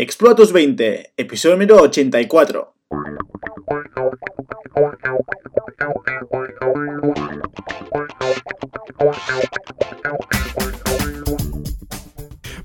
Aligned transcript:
Explora 0.00 0.36
tus 0.36 0.52
20, 0.52 1.14
episodio 1.16 1.56
número 1.56 1.82
84. 1.82 2.72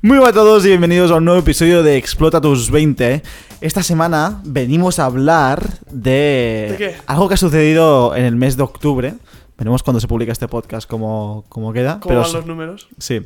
Muy 0.04 0.18
buenas 0.20 0.30
a 0.30 0.34
todos 0.34 0.64
y 0.64 0.68
bienvenidos 0.68 1.10
a 1.10 1.16
un 1.16 1.26
nuevo 1.26 1.40
episodio 1.40 1.82
de 1.82 1.98
Explota 1.98 2.40
tus 2.40 2.70
20. 2.70 3.24
Esta 3.62 3.82
semana 3.82 4.40
venimos 4.46 5.00
a 5.00 5.06
hablar 5.06 5.80
de, 5.90 6.68
¿De 6.70 6.76
qué? 6.78 6.96
algo 7.08 7.30
que 7.30 7.34
ha 7.34 7.38
sucedido 7.38 8.16
en 8.16 8.26
el 8.26 8.36
mes 8.36 8.58
de 8.58 8.62
octubre. 8.62 9.16
Veremos 9.58 9.82
cuando 9.82 10.00
se 10.00 10.08
publica 10.08 10.32
este 10.32 10.48
podcast 10.48 10.88
cómo, 10.88 11.46
cómo 11.50 11.74
queda. 11.74 12.00
¿Cómo 12.00 12.10
pero 12.10 12.22
van 12.22 12.34
los 12.34 12.46
números? 12.46 12.90
Sí. 13.00 13.22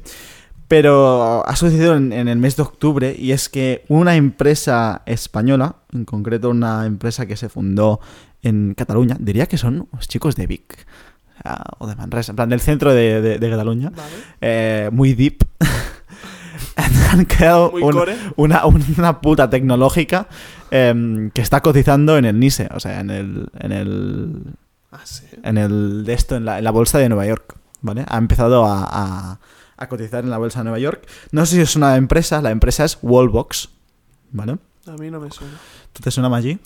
Pero 0.67 1.47
ha 1.47 1.55
sucedido 1.55 1.95
en, 1.95 2.11
en 2.11 2.27
el 2.27 2.37
mes 2.37 2.55
de 2.57 2.63
octubre 2.63 3.15
y 3.17 3.31
es 3.31 3.47
que 3.47 3.85
una 3.87 4.15
empresa 4.15 5.01
española, 5.05 5.77
en 5.93 6.03
concreto 6.03 6.49
una 6.49 6.85
empresa 6.85 7.25
que 7.25 7.37
se 7.37 7.47
fundó 7.47 8.01
en 8.41 8.73
Cataluña, 8.75 9.15
diría 9.19 9.45
que 9.45 9.57
son 9.57 9.87
los 9.93 10.07
chicos 10.07 10.35
de 10.35 10.45
Vic 10.47 10.85
o, 11.79 11.87
de 11.87 11.95
Manresa, 11.95 12.31
en 12.33 12.35
plan 12.35 12.49
del 12.49 12.59
centro 12.59 12.93
de, 12.93 13.21
de- 13.21 13.39
de 13.39 13.49
Cataluña, 13.49 13.91
Vale. 13.91 14.09
eh, 14.41 14.89
muy 14.91 15.13
deep. 15.13 15.43
Han 17.11 17.25
creado 17.25 17.71
un- 17.71 17.81
una, 18.35 18.63
una 18.65 19.21
puta 19.21 19.49
tecnológica 19.49 20.27
em, 20.71 21.29
que 21.31 21.41
está 21.41 21.61
cotizando 21.61 22.17
en 22.17 22.25
el 22.25 22.39
NISE, 22.39 22.67
o 22.73 22.79
sea, 22.79 22.99
en 22.99 23.09
el, 23.09 23.49
en 23.59 23.71
el 23.71 24.43
Ah, 24.91 25.01
sí. 25.05 25.25
en 25.43 25.57
el 25.57 26.03
de 26.05 26.13
esto 26.13 26.35
en 26.35 26.45
la, 26.45 26.57
en 26.57 26.63
la 26.63 26.71
bolsa 26.71 26.97
de 26.97 27.07
Nueva 27.09 27.25
York, 27.25 27.55
¿vale? 27.81 28.03
Ha 28.07 28.17
empezado 28.17 28.65
a, 28.65 28.83
a- 28.89 29.39
a 29.77 29.87
cotizar 29.87 30.23
en 30.23 30.29
la 30.29 30.37
bolsa 30.37 30.59
de 30.59 30.63
Nueva 30.65 30.79
York. 30.79 31.07
No 31.31 31.45
sé 31.45 31.55
si 31.55 31.61
es 31.61 31.75
una 31.75 31.95
empresa, 31.95 32.41
la 32.41 32.51
empresa 32.51 32.83
es 32.85 32.97
Wallbox, 33.01 33.69
¿vale? 34.31 34.57
A 34.87 34.91
mí 34.93 35.09
no 35.11 35.19
me 35.19 35.29
suena. 35.31 35.53
¿Tú 35.93 36.01
te 36.01 36.11
suena 36.11 36.35
allí? 36.35 36.59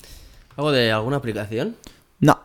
¿Algo 0.57 0.71
de 0.71 0.91
alguna 0.91 1.17
aplicación? 1.17 1.75
No. 2.19 2.39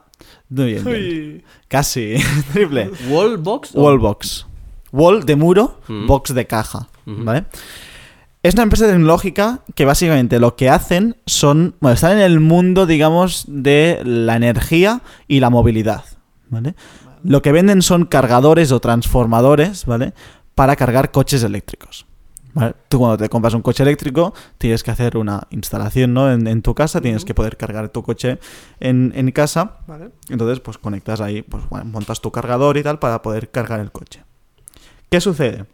Muy 0.49 0.67
bien, 0.67 0.85
bien. 0.85 0.97
Uy, 0.97 1.45
Casi. 1.69 2.15
Triple. 2.53 2.91
¿Wallbox? 3.09 3.75
o- 3.75 3.83
Wallbox. 3.85 4.47
Wall 4.93 5.25
de 5.27 5.37
muro, 5.37 5.81
Mm. 5.89 6.07
box 6.07 6.33
de 6.35 6.47
caja. 6.47 6.89
¿vale? 7.05 7.45
Es 8.43 8.55
una 8.55 8.63
empresa 8.65 8.87
tecnológica 8.87 9.61
que 9.75 9.85
básicamente 9.85 10.39
lo 10.41 10.57
que 10.57 10.71
hacen 10.71 11.17
son, 11.27 11.75
bueno, 11.81 11.95
están 11.95 12.13
en 12.13 12.21
el 12.21 12.41
mundo, 12.41 12.87
digamos, 12.87 13.45
de 13.49 14.01
la 14.05 14.37
energía 14.37 15.03
y 15.29 15.41
la 15.41 15.51
movilidad, 15.51 16.05
¿vale? 16.49 16.75
Lo 17.25 17.43
que 17.43 17.51
venden 17.53 17.83
son 17.83 18.07
cargadores 18.07 18.71
o 18.73 18.79
transformadores, 18.81 19.85
¿vale? 19.87 20.15
Para 20.57 20.75
cargar 20.75 21.13
coches 21.13 21.45
eléctricos. 21.45 22.07
¿vale? 22.53 22.75
Tú 22.89 22.99
cuando 22.99 23.19
te 23.19 23.29
compras 23.29 23.55
un 23.55 23.63
coche 23.63 23.85
eléctrico 23.85 24.35
tienes 24.59 24.83
que 24.83 24.91
hacer 24.91 25.17
una 25.17 25.47
instalación 25.51 26.13
¿no? 26.15 26.33
en, 26.33 26.47
en 26.49 26.63
tu 26.63 26.75
casa, 26.75 27.01
tienes 27.01 27.25
que 27.25 27.35
poder 27.35 27.57
cargar 27.57 27.91
tu 27.91 28.03
coche 28.03 28.39
en, 28.81 29.13
en 29.15 29.31
casa 29.31 29.77
Vale. 29.87 30.11
entonces, 30.29 30.59
pues 30.61 30.79
conectas 30.79 31.21
ahí, 31.21 31.43
pues 31.43 31.69
bueno, 31.69 31.85
montas 31.85 32.21
tu 32.21 32.33
cargador 32.33 32.77
y 32.79 32.83
tal 32.83 32.99
para 32.99 33.23
poder 33.23 33.51
cargar 33.51 33.79
el 33.79 33.93
coche. 33.93 34.25
¿Qué 35.11 35.21
sucede? 35.21 35.67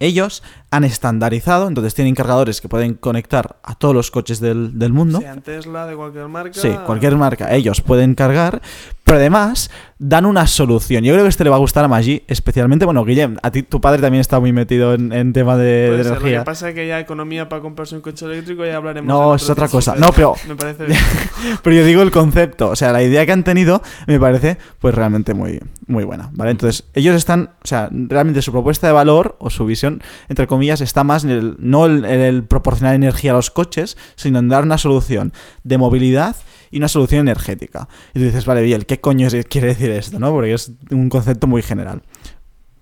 Ellos 0.00 0.42
han 0.70 0.84
estandarizado, 0.84 1.68
entonces 1.68 1.94
tienen 1.94 2.14
cargadores 2.14 2.60
que 2.60 2.68
pueden 2.68 2.94
conectar 2.94 3.56
a 3.62 3.76
todos 3.76 3.94
los 3.94 4.10
coches 4.10 4.40
del, 4.40 4.78
del 4.78 4.92
mundo. 4.92 5.20
Sean 5.20 5.42
Tesla, 5.42 5.86
de 5.86 5.94
cualquier 5.94 6.26
marca. 6.28 6.60
Sí, 6.60 6.70
cualquier 6.84 7.16
marca, 7.16 7.54
ellos 7.54 7.80
pueden 7.80 8.14
cargar, 8.14 8.60
pero 9.04 9.18
además 9.18 9.70
dan 9.98 10.26
una 10.26 10.46
solución. 10.46 11.04
Yo 11.04 11.12
creo 11.14 11.24
que 11.24 11.30
este 11.30 11.42
le 11.44 11.50
va 11.50 11.56
a 11.56 11.58
gustar 11.58 11.82
a 11.84 11.88
Maggi, 11.88 12.22
especialmente, 12.28 12.84
bueno, 12.84 13.02
Guillem, 13.04 13.36
a 13.42 13.50
ti 13.50 13.62
tu 13.62 13.80
padre 13.80 14.02
también 14.02 14.20
está 14.20 14.38
muy 14.40 14.52
metido 14.52 14.92
en, 14.92 15.10
en 15.12 15.32
tema 15.32 15.56
de, 15.56 15.86
Puede 15.88 15.96
de 15.98 16.04
ser, 16.04 16.12
energía. 16.12 16.38
Lo 16.38 16.42
que 16.42 16.46
pasa 16.46 16.68
es 16.68 16.74
que 16.74 16.86
ya 16.86 17.00
economía 17.00 17.48
para 17.48 17.62
comprarse 17.62 17.94
un 17.94 18.02
coche 18.02 18.26
eléctrico 18.26 18.64
ya 18.66 18.76
hablaremos. 18.76 19.08
No, 19.08 19.34
es 19.34 19.48
otra 19.48 19.68
cosa. 19.68 19.94
No, 19.96 20.10
pero- 20.14 20.34
Me 20.48 20.54
parece 20.54 20.84
bien. 20.84 20.98
Pero 21.62 21.76
yo 21.76 21.84
digo 21.84 22.02
el 22.02 22.10
concepto, 22.10 22.68
o 22.70 22.76
sea, 22.76 22.92
la 22.92 23.02
idea 23.02 23.24
que 23.24 23.32
han 23.32 23.44
tenido 23.44 23.82
me 24.06 24.20
parece 24.20 24.58
pues 24.80 24.94
realmente 24.94 25.32
muy, 25.34 25.60
muy 25.86 26.04
buena, 26.04 26.28
¿vale? 26.32 26.50
Entonces, 26.50 26.84
ellos 26.94 27.14
están, 27.16 27.50
o 27.62 27.66
sea, 27.66 27.88
realmente 27.90 28.42
su 28.42 28.52
propuesta 28.52 28.86
de 28.86 28.92
valor 28.92 29.36
o 29.38 29.48
su 29.50 29.64
visión, 29.64 30.02
entre 30.28 30.46
comillas, 30.46 30.80
está 30.80 31.04
más 31.04 31.24
en 31.24 31.30
el, 31.30 31.56
no 31.58 31.86
en 31.86 32.04
el 32.04 32.44
proporcionar 32.44 32.94
energía 32.94 33.32
a 33.32 33.34
los 33.34 33.50
coches, 33.50 33.96
sino 34.16 34.38
en 34.40 34.48
dar 34.48 34.64
una 34.64 34.76
solución 34.78 35.32
de 35.64 35.78
movilidad 35.78 36.36
y 36.70 36.78
una 36.78 36.88
solución 36.88 37.20
energética. 37.20 37.88
Y 38.12 38.18
tú 38.18 38.24
dices, 38.26 38.44
vale, 38.44 38.60
bien, 38.62 38.82
¿qué 38.82 39.00
coño 39.00 39.28
es- 39.28 39.46
quiere 39.46 39.68
decir 39.68 39.85
esto, 39.90 40.18
no? 40.18 40.30
Porque 40.32 40.52
es 40.52 40.72
un 40.90 41.08
concepto 41.08 41.46
muy 41.46 41.62
general. 41.62 42.02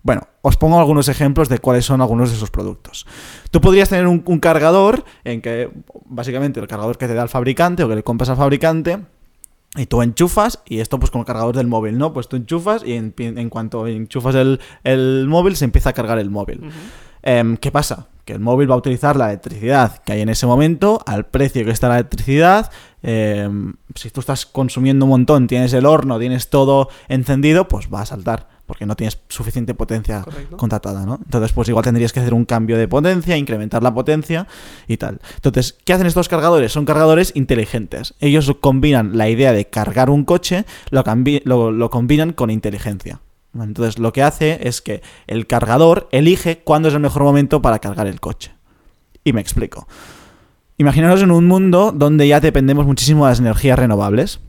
Bueno, 0.02 0.28
os 0.42 0.56
pongo 0.56 0.78
algunos 0.78 1.08
ejemplos 1.08 1.48
de 1.48 1.58
cuáles 1.58 1.86
son 1.86 2.02
algunos 2.02 2.30
de 2.30 2.36
sus 2.36 2.50
productos. 2.50 3.06
Tú 3.50 3.60
podrías 3.60 3.88
tener 3.88 4.06
un, 4.06 4.22
un 4.26 4.38
cargador 4.38 5.04
en 5.24 5.40
que, 5.40 5.70
básicamente, 6.04 6.60
el 6.60 6.68
cargador 6.68 6.98
que 6.98 7.06
te 7.06 7.14
da 7.14 7.22
el 7.22 7.30
fabricante 7.30 7.82
o 7.82 7.88
que 7.88 7.94
le 7.94 8.02
compras 8.02 8.28
al 8.28 8.36
fabricante, 8.36 8.98
y 9.76 9.86
tú 9.86 10.02
enchufas, 10.02 10.62
y 10.66 10.80
esto 10.80 10.98
pues 11.00 11.10
con 11.10 11.20
el 11.20 11.26
cargador 11.26 11.56
del 11.56 11.66
móvil, 11.66 11.98
¿no? 11.98 12.12
Pues 12.12 12.28
tú 12.28 12.36
enchufas 12.36 12.84
y 12.84 12.92
en, 12.92 13.12
en 13.16 13.50
cuanto 13.50 13.86
enchufas 13.86 14.34
el, 14.36 14.60
el 14.84 15.26
móvil 15.28 15.56
se 15.56 15.64
empieza 15.64 15.90
a 15.90 15.92
cargar 15.92 16.18
el 16.18 16.30
móvil. 16.30 16.70
Em, 17.22 17.56
¿Qué 17.56 17.72
pasa? 17.72 18.06
Que 18.24 18.32
el 18.32 18.40
móvil 18.40 18.70
va 18.70 18.74
a 18.74 18.78
utilizar 18.78 19.16
la 19.16 19.28
electricidad 19.28 19.98
que 20.02 20.12
hay 20.12 20.20
en 20.22 20.28
ese 20.30 20.46
momento, 20.46 21.00
al 21.06 21.26
precio 21.26 21.64
que 21.64 21.70
está 21.70 21.88
la 21.88 21.96
electricidad. 21.96 22.70
em, 23.06 23.74
si 23.94 24.08
tú 24.08 24.20
estás 24.20 24.46
consumiendo 24.46 25.04
un 25.04 25.10
montón, 25.10 25.46
tienes 25.46 25.74
el 25.74 25.84
horno, 25.84 26.18
tienes 26.18 26.48
todo 26.48 26.88
encendido, 27.08 27.68
pues 27.68 27.88
va 27.92 28.00
a 28.00 28.06
saltar, 28.06 28.48
porque 28.64 28.86
no 28.86 28.96
tienes 28.96 29.18
suficiente 29.28 29.74
potencia 29.74 30.22
Correcto. 30.22 30.56
contratada, 30.56 31.04
¿no? 31.04 31.20
Entonces, 31.22 31.52
pues 31.52 31.68
igual 31.68 31.84
tendrías 31.84 32.14
que 32.14 32.20
hacer 32.20 32.32
un 32.32 32.46
cambio 32.46 32.78
de 32.78 32.88
potencia, 32.88 33.36
incrementar 33.36 33.82
la 33.82 33.92
potencia 33.92 34.46
y 34.88 34.96
tal. 34.96 35.20
Entonces, 35.34 35.76
¿qué 35.84 35.92
hacen 35.92 36.06
estos 36.06 36.30
cargadores? 36.30 36.72
Son 36.72 36.86
cargadores 36.86 37.32
inteligentes. 37.34 38.14
Ellos 38.20 38.50
combinan 38.58 39.18
la 39.18 39.28
idea 39.28 39.52
de 39.52 39.66
cargar 39.66 40.08
un 40.08 40.24
coche, 40.24 40.64
lo, 40.90 41.04
lo, 41.44 41.72
lo 41.72 41.90
combinan 41.90 42.32
con 42.32 42.48
inteligencia. 42.48 43.20
Entonces, 43.62 43.98
lo 43.98 44.12
que 44.12 44.22
hace 44.22 44.66
es 44.66 44.82
que 44.82 45.02
el 45.26 45.46
cargador 45.46 46.08
elige 46.10 46.58
cuándo 46.58 46.88
es 46.88 46.94
el 46.94 47.00
mejor 47.00 47.22
momento 47.22 47.62
para 47.62 47.78
cargar 47.78 48.06
el 48.06 48.20
coche. 48.20 48.54
Y 49.22 49.32
me 49.32 49.40
explico. 49.40 49.86
Imaginaros 50.76 51.22
en 51.22 51.30
un 51.30 51.46
mundo 51.46 51.92
donde 51.94 52.26
ya 52.26 52.40
dependemos 52.40 52.84
muchísimo 52.84 53.24
de 53.24 53.30
las 53.30 53.38
energías 53.38 53.78
renovables. 53.78 54.40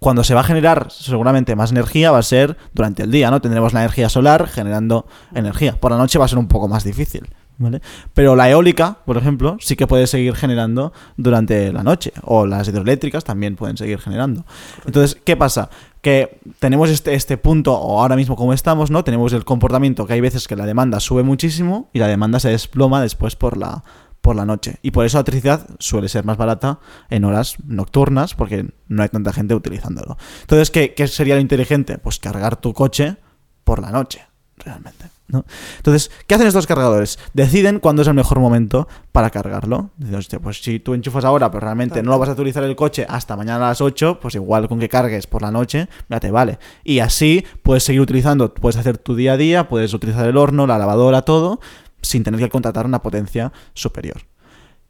Cuando 0.00 0.22
se 0.22 0.34
va 0.34 0.42
a 0.42 0.44
generar 0.44 0.88
seguramente 0.90 1.56
más 1.56 1.72
energía 1.72 2.12
va 2.12 2.18
a 2.18 2.22
ser 2.22 2.56
durante 2.72 3.02
el 3.02 3.10
día, 3.10 3.30
¿no? 3.30 3.40
Tendremos 3.40 3.72
la 3.72 3.80
energía 3.80 4.08
solar 4.08 4.46
generando 4.46 5.06
energía. 5.34 5.80
Por 5.80 5.90
la 5.90 5.96
noche 5.96 6.18
va 6.18 6.26
a 6.26 6.28
ser 6.28 6.38
un 6.38 6.46
poco 6.46 6.68
más 6.68 6.84
difícil, 6.84 7.26
¿vale? 7.56 7.80
Pero 8.14 8.36
la 8.36 8.48
eólica, 8.48 8.98
por 9.06 9.16
ejemplo, 9.16 9.56
sí 9.60 9.74
que 9.74 9.88
puede 9.88 10.06
seguir 10.06 10.36
generando 10.36 10.92
durante 11.16 11.72
la 11.72 11.82
noche. 11.82 12.12
O 12.22 12.46
las 12.46 12.68
hidroeléctricas 12.68 13.24
también 13.24 13.56
pueden 13.56 13.76
seguir 13.76 13.98
generando. 13.98 14.44
Entonces, 14.86 15.18
¿qué 15.24 15.36
pasa? 15.36 15.68
Que 16.00 16.38
tenemos 16.58 16.90
este, 16.90 17.14
este 17.14 17.36
punto, 17.36 17.74
o 17.74 18.00
ahora 18.00 18.16
mismo 18.16 18.36
como 18.36 18.52
estamos, 18.52 18.90
¿no? 18.90 19.04
Tenemos 19.04 19.32
el 19.32 19.44
comportamiento 19.44 20.06
que 20.06 20.12
hay 20.12 20.20
veces 20.20 20.46
que 20.46 20.56
la 20.56 20.66
demanda 20.66 21.00
sube 21.00 21.22
muchísimo 21.22 21.90
y 21.92 21.98
la 21.98 22.06
demanda 22.06 22.40
se 22.40 22.50
desploma 22.50 23.02
después 23.02 23.36
por 23.36 23.56
la, 23.56 23.84
por 24.20 24.36
la 24.36 24.44
noche. 24.44 24.78
Y 24.82 24.90
por 24.90 25.04
eso 25.04 25.16
la 25.16 25.22
electricidad 25.22 25.66
suele 25.78 26.08
ser 26.08 26.24
más 26.24 26.36
barata 26.36 26.80
en 27.10 27.24
horas 27.24 27.56
nocturnas 27.64 28.34
porque 28.34 28.66
no 28.86 29.02
hay 29.02 29.08
tanta 29.08 29.32
gente 29.32 29.54
utilizándolo. 29.54 30.16
Entonces, 30.42 30.70
¿qué, 30.70 30.94
qué 30.94 31.08
sería 31.08 31.34
lo 31.34 31.40
inteligente? 31.40 31.98
Pues 31.98 32.18
cargar 32.18 32.56
tu 32.56 32.72
coche 32.72 33.16
por 33.64 33.80
la 33.80 33.90
noche, 33.90 34.26
realmente. 34.56 35.17
¿No? 35.28 35.44
Entonces, 35.76 36.10
¿qué 36.26 36.34
hacen 36.34 36.46
estos 36.46 36.66
cargadores? 36.66 37.18
Deciden 37.34 37.80
cuándo 37.80 38.02
es 38.02 38.08
el 38.08 38.14
mejor 38.14 38.40
momento 38.40 38.88
para 39.12 39.30
cargarlo. 39.30 39.90
Dicen, 39.96 40.16
"Hostia, 40.16 40.38
pues 40.40 40.62
si 40.62 40.80
tú 40.80 40.94
enchufas 40.94 41.24
ahora, 41.24 41.50
pero 41.50 41.60
realmente 41.60 42.02
no 42.02 42.10
lo 42.10 42.18
vas 42.18 42.30
a 42.30 42.32
utilizar 42.32 42.64
el 42.64 42.76
coche 42.76 43.06
hasta 43.08 43.36
mañana 43.36 43.66
a 43.66 43.68
las 43.68 43.80
8, 43.80 44.18
pues 44.20 44.34
igual 44.34 44.68
con 44.68 44.80
que 44.80 44.88
cargues 44.88 45.26
por 45.26 45.42
la 45.42 45.50
noche, 45.50 45.88
ya 46.08 46.20
te 46.20 46.30
vale. 46.30 46.58
Y 46.82 47.00
así 47.00 47.44
puedes 47.62 47.84
seguir 47.84 48.00
utilizando, 48.00 48.52
puedes 48.54 48.76
hacer 48.76 48.98
tu 48.98 49.14
día 49.14 49.34
a 49.34 49.36
día, 49.36 49.68
puedes 49.68 49.92
utilizar 49.94 50.26
el 50.26 50.36
horno, 50.36 50.66
la 50.66 50.78
lavadora, 50.78 51.22
todo, 51.22 51.60
sin 52.02 52.24
tener 52.24 52.40
que 52.40 52.48
contratar 52.48 52.86
una 52.86 53.02
potencia 53.02 53.52
superior. 53.74 54.22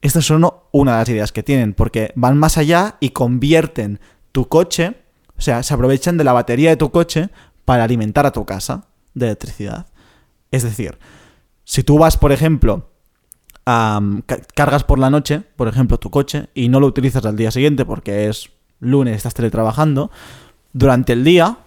Estas 0.00 0.24
son 0.24 0.48
una 0.70 0.92
de 0.92 0.98
las 0.98 1.08
ideas 1.08 1.32
que 1.32 1.42
tienen, 1.42 1.74
porque 1.74 2.12
van 2.14 2.38
más 2.38 2.56
allá 2.56 2.96
y 3.00 3.10
convierten 3.10 3.98
tu 4.30 4.46
coche, 4.46 4.94
o 5.36 5.40
sea, 5.40 5.62
se 5.64 5.74
aprovechan 5.74 6.16
de 6.16 6.24
la 6.24 6.32
batería 6.32 6.70
de 6.70 6.76
tu 6.76 6.90
coche 6.90 7.30
para 7.64 7.82
alimentar 7.82 8.24
a 8.24 8.32
tu 8.32 8.44
casa 8.44 8.84
de 9.14 9.26
electricidad. 9.26 9.86
Es 10.50 10.62
decir, 10.62 10.98
si 11.64 11.82
tú 11.82 11.98
vas, 11.98 12.16
por 12.16 12.32
ejemplo, 12.32 12.90
ca- 13.64 14.22
cargas 14.54 14.84
por 14.84 14.98
la 14.98 15.10
noche, 15.10 15.42
por 15.56 15.68
ejemplo, 15.68 15.98
tu 15.98 16.10
coche, 16.10 16.48
y 16.54 16.68
no 16.68 16.80
lo 16.80 16.86
utilizas 16.86 17.24
al 17.26 17.36
día 17.36 17.50
siguiente 17.50 17.84
porque 17.84 18.28
es 18.28 18.50
lunes, 18.80 19.16
estás 19.16 19.34
teletrabajando, 19.34 20.10
durante 20.72 21.12
el 21.12 21.24
día, 21.24 21.58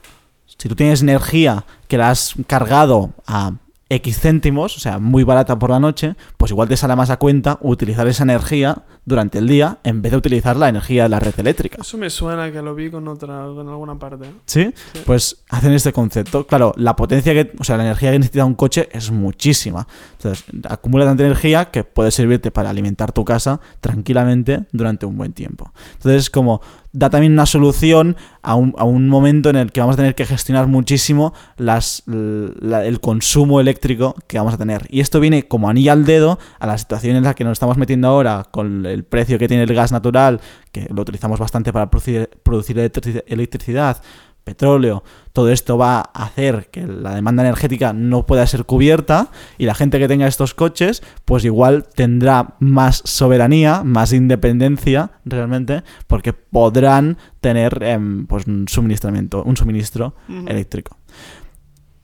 si 0.45 0.69
tú 0.69 0.75
tienes 0.75 1.01
energía 1.01 1.66
que 1.88 1.98
la 1.98 2.10
has 2.10 2.33
cargado 2.48 3.12
a 3.28 3.54
X 3.89 4.19
céntimos, 4.19 4.78
o 4.78 4.80
sea, 4.80 5.00
muy 5.00 5.24
barata 5.24 5.60
por 5.60 5.69
la 5.69 5.80
noche, 5.80 6.16
pues 6.38 6.51
igual 6.51 6.69
te 6.69 6.78
sale 6.78 6.95
más 6.95 7.10
a 7.10 7.18
cuenta 7.18 7.57
utilizar 7.62 8.07
esa 8.07 8.24
energía 8.24 8.83
durante 9.03 9.39
el 9.39 9.48
día 9.48 9.80
en 9.83 10.01
vez 10.01 10.12
de 10.12 10.18
utilizar 10.19 10.56
la 10.57 10.69
energía 10.69 11.03
de 11.03 11.09
la 11.09 11.19
red 11.19 11.33
eléctrica. 11.38 11.77
Eso 11.81 11.98
me 11.98 12.09
suena 12.09 12.51
que 12.51 12.62
lo 12.62 12.75
vi 12.75 12.92
con 12.92 13.07
otra, 13.07 13.45
con 13.56 13.68
alguna 13.68 13.98
parte. 13.98 14.30
¿Sí? 14.45 14.71
Sí. 14.94 15.01
Pues 15.06 15.44
hacen 15.50 15.74
este 15.74 15.92
concepto. 15.92 16.45
Claro, 16.45 16.74
la 16.77 16.95
potencia 16.95 17.33
que, 17.33 17.51
o 17.59 17.63
sea, 17.63 17.77
la 17.77 17.83
energía 17.83 18.12
que 18.12 18.19
necesita 18.19 18.45
un 18.45 18.53
coche 18.56 18.89
es 18.92 19.09
muchísima. 19.12 19.88
Entonces, 20.18 20.45
acumula 20.69 21.06
tanta 21.06 21.24
energía 21.24 21.65
que 21.71 21.83
puede 21.83 22.12
servirte 22.12 22.51
para 22.51 22.69
alimentar 22.69 23.12
tu 23.12 23.25
casa 23.25 23.59
tranquilamente 23.80 24.65
durante 24.71 25.06
un 25.06 25.18
buen 25.18 25.33
tiempo. 25.33 25.71
Entonces, 25.94 26.30
como 26.30 26.62
da 26.94 27.09
también 27.09 27.31
una 27.33 27.45
solución 27.45 28.18
a 28.42 28.56
un, 28.56 28.74
a 28.77 28.83
un 28.83 29.07
momento 29.07 29.50
en 29.50 29.56
el 29.56 29.71
que 29.71 29.80
vamos 29.80 29.94
a 29.94 29.97
tener 29.97 30.13
que 30.13 30.25
gestionar 30.25 30.68
muchísimo 30.68 31.33
las, 31.56 32.04
la- 32.06 32.86
el 32.86 33.00
consumo 33.00 33.59
eléctrico 33.62 34.13
que 34.27 34.38
vamos 34.38 34.54
a 34.54 34.57
tener. 34.57 34.88
Y 34.89 35.00
esto 35.00 35.19
viene 35.21 35.47
como 35.47 35.69
anillo 35.69 35.94
al 35.94 36.06
dedo 36.06 36.38
a 36.59 36.68
la 36.68 36.77
situación 36.77 37.15
en 37.15 37.24
la 37.24 37.33
que 37.33 37.44
nos 37.45 37.54
estamos 37.54 37.77
metiendo 37.77 38.07
ahora 38.09 38.45
con 38.51 38.86
el 38.92 39.04
precio 39.04 39.38
que 39.40 39.48
tiene 39.48 39.64
el 39.64 39.74
gas 39.74 39.92
natural, 39.92 40.40
que 40.72 40.88
lo 40.94 41.02
utilizamos 41.02 41.40
bastante 41.40 41.72
para 41.74 41.90
producir, 41.90 42.30
producir 42.44 42.78
electrici- 42.78 43.24
electricidad, 43.28 44.02
petróleo, 44.44 45.04
todo 45.34 45.50
esto 45.52 45.78
va 45.78 46.00
a 46.00 46.24
hacer 46.24 46.70
que 46.72 46.88
la 46.88 47.14
demanda 47.14 47.44
energética 47.44 47.94
no 47.94 48.26
pueda 48.26 48.46
ser 48.48 48.66
cubierta 48.66 49.30
y 49.60 49.66
la 49.66 49.76
gente 49.76 50.00
que 50.00 50.08
tenga 50.08 50.26
estos 50.26 50.56
coches 50.56 51.04
pues 51.26 51.46
igual 51.46 51.86
tendrá 51.96 52.56
más 52.60 53.04
soberanía, 53.06 53.84
más 53.84 54.14
independencia 54.14 55.12
realmente 55.26 55.84
porque 56.08 56.34
podrán 56.34 57.18
tener 57.40 57.84
em, 57.84 58.26
pues 58.26 58.48
un 58.48 58.68
suministramiento, 58.68 59.44
un 59.44 59.58
suministro 59.58 60.16
eléctrico. 60.48 60.98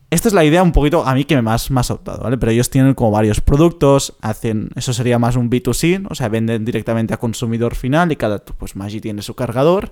Esta 0.09 0.29
es 0.29 0.33
la 0.33 0.45
idea 0.45 0.63
un 0.63 0.71
poquito 0.71 1.05
a 1.05 1.13
mí 1.13 1.25
que 1.25 1.35
me 1.35 1.41
más, 1.41 1.69
más 1.69 1.91
ha 1.91 1.95
optado, 1.95 2.23
¿vale? 2.23 2.37
Pero 2.37 2.53
ellos 2.53 2.69
tienen 2.69 2.93
como 2.93 3.11
varios 3.11 3.41
productos, 3.41 4.15
hacen, 4.21 4.69
eso 4.75 4.93
sería 4.93 5.19
más 5.19 5.35
un 5.35 5.49
B2C, 5.49 6.07
o 6.09 6.15
sea, 6.15 6.29
venden 6.29 6.63
directamente 6.63 7.13
a 7.13 7.17
consumidor 7.17 7.75
final 7.75 8.09
y 8.13 8.15
cada, 8.15 8.39
pues 8.39 8.77
Maggi 8.77 9.01
tiene 9.01 9.21
su 9.21 9.35
cargador, 9.35 9.91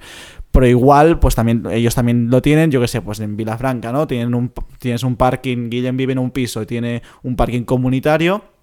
pero 0.52 0.68
igual, 0.68 1.20
pues 1.20 1.36
también, 1.36 1.66
ellos 1.70 1.96
también 1.96 2.30
lo 2.30 2.42
tienen, 2.42 2.72
yo 2.72 2.80
que 2.80 2.88
sé, 2.88 3.02
pues 3.02 3.20
en 3.20 3.36
Vilafranca, 3.36 3.92
¿no? 3.92 4.08
Tienen 4.08 4.34
un, 4.36 4.54
tienes 4.80 5.04
un 5.04 5.18
parking, 5.18 5.70
Guillem 5.70 5.98
vive 5.98 6.14
en 6.14 6.20
un 6.20 6.32
piso 6.32 6.62
y 6.62 6.66
tiene 6.66 7.02
un 7.24 7.36
parking 7.36 7.64
comunitario, 7.64 8.56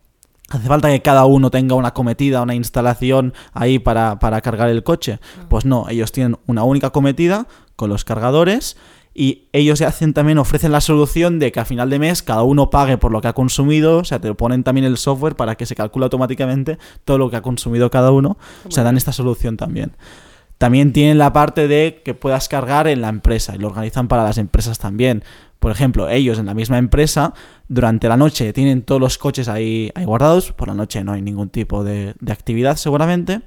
¿Hace 0.48 0.68
falta 0.68 0.90
que 0.90 1.00
cada 1.00 1.24
uno 1.24 1.50
tenga 1.50 1.76
una 1.76 1.94
cometida, 1.94 2.42
una 2.42 2.54
instalación 2.54 3.32
ahí 3.54 3.78
para, 3.78 4.18
para 4.18 4.42
cargar 4.42 4.68
el 4.68 4.82
coche? 4.82 5.18
Pues 5.48 5.64
no, 5.64 5.88
ellos 5.88 6.12
tienen 6.12 6.36
una 6.46 6.62
única 6.62 6.90
cometida 6.90 7.46
con 7.74 7.88
los 7.88 8.04
cargadores 8.04 8.76
y 9.14 9.48
ellos 9.52 9.78
ya 9.78 9.88
hacen 9.88 10.14
también, 10.14 10.38
ofrecen 10.38 10.72
la 10.72 10.80
solución 10.80 11.38
de 11.38 11.52
que 11.52 11.60
a 11.60 11.64
final 11.64 11.90
de 11.90 11.98
mes 11.98 12.22
cada 12.22 12.42
uno 12.42 12.70
pague 12.70 12.96
por 12.96 13.12
lo 13.12 13.20
que 13.20 13.28
ha 13.28 13.32
consumido, 13.34 13.98
o 13.98 14.04
sea, 14.04 14.20
te 14.20 14.32
ponen 14.34 14.64
también 14.64 14.86
el 14.86 14.96
software 14.96 15.36
para 15.36 15.54
que 15.54 15.66
se 15.66 15.74
calcule 15.74 16.04
automáticamente 16.04 16.78
todo 17.04 17.18
lo 17.18 17.30
que 17.30 17.36
ha 17.36 17.42
consumido 17.42 17.90
cada 17.90 18.10
uno, 18.10 18.38
o 18.66 18.70
sea, 18.70 18.84
dan 18.84 18.96
esta 18.96 19.12
solución 19.12 19.56
también. 19.56 19.92
También 20.56 20.92
tienen 20.92 21.18
la 21.18 21.32
parte 21.32 21.66
de 21.68 22.02
que 22.04 22.14
puedas 22.14 22.48
cargar 22.48 22.86
en 22.86 23.00
la 23.00 23.08
empresa 23.08 23.54
y 23.54 23.58
lo 23.58 23.66
organizan 23.66 24.06
para 24.06 24.22
las 24.22 24.38
empresas 24.38 24.78
también. 24.78 25.24
Por 25.58 25.72
ejemplo, 25.72 26.08
ellos 26.08 26.38
en 26.38 26.46
la 26.46 26.54
misma 26.54 26.78
empresa, 26.78 27.34
durante 27.68 28.08
la 28.08 28.16
noche 28.16 28.52
tienen 28.52 28.82
todos 28.82 29.00
los 29.00 29.18
coches 29.18 29.48
ahí, 29.48 29.90
ahí 29.94 30.04
guardados, 30.04 30.52
por 30.52 30.68
la 30.68 30.74
noche 30.74 31.02
no 31.02 31.12
hay 31.12 31.22
ningún 31.22 31.50
tipo 31.50 31.84
de, 31.84 32.14
de 32.18 32.32
actividad 32.32 32.76
seguramente. 32.76 33.42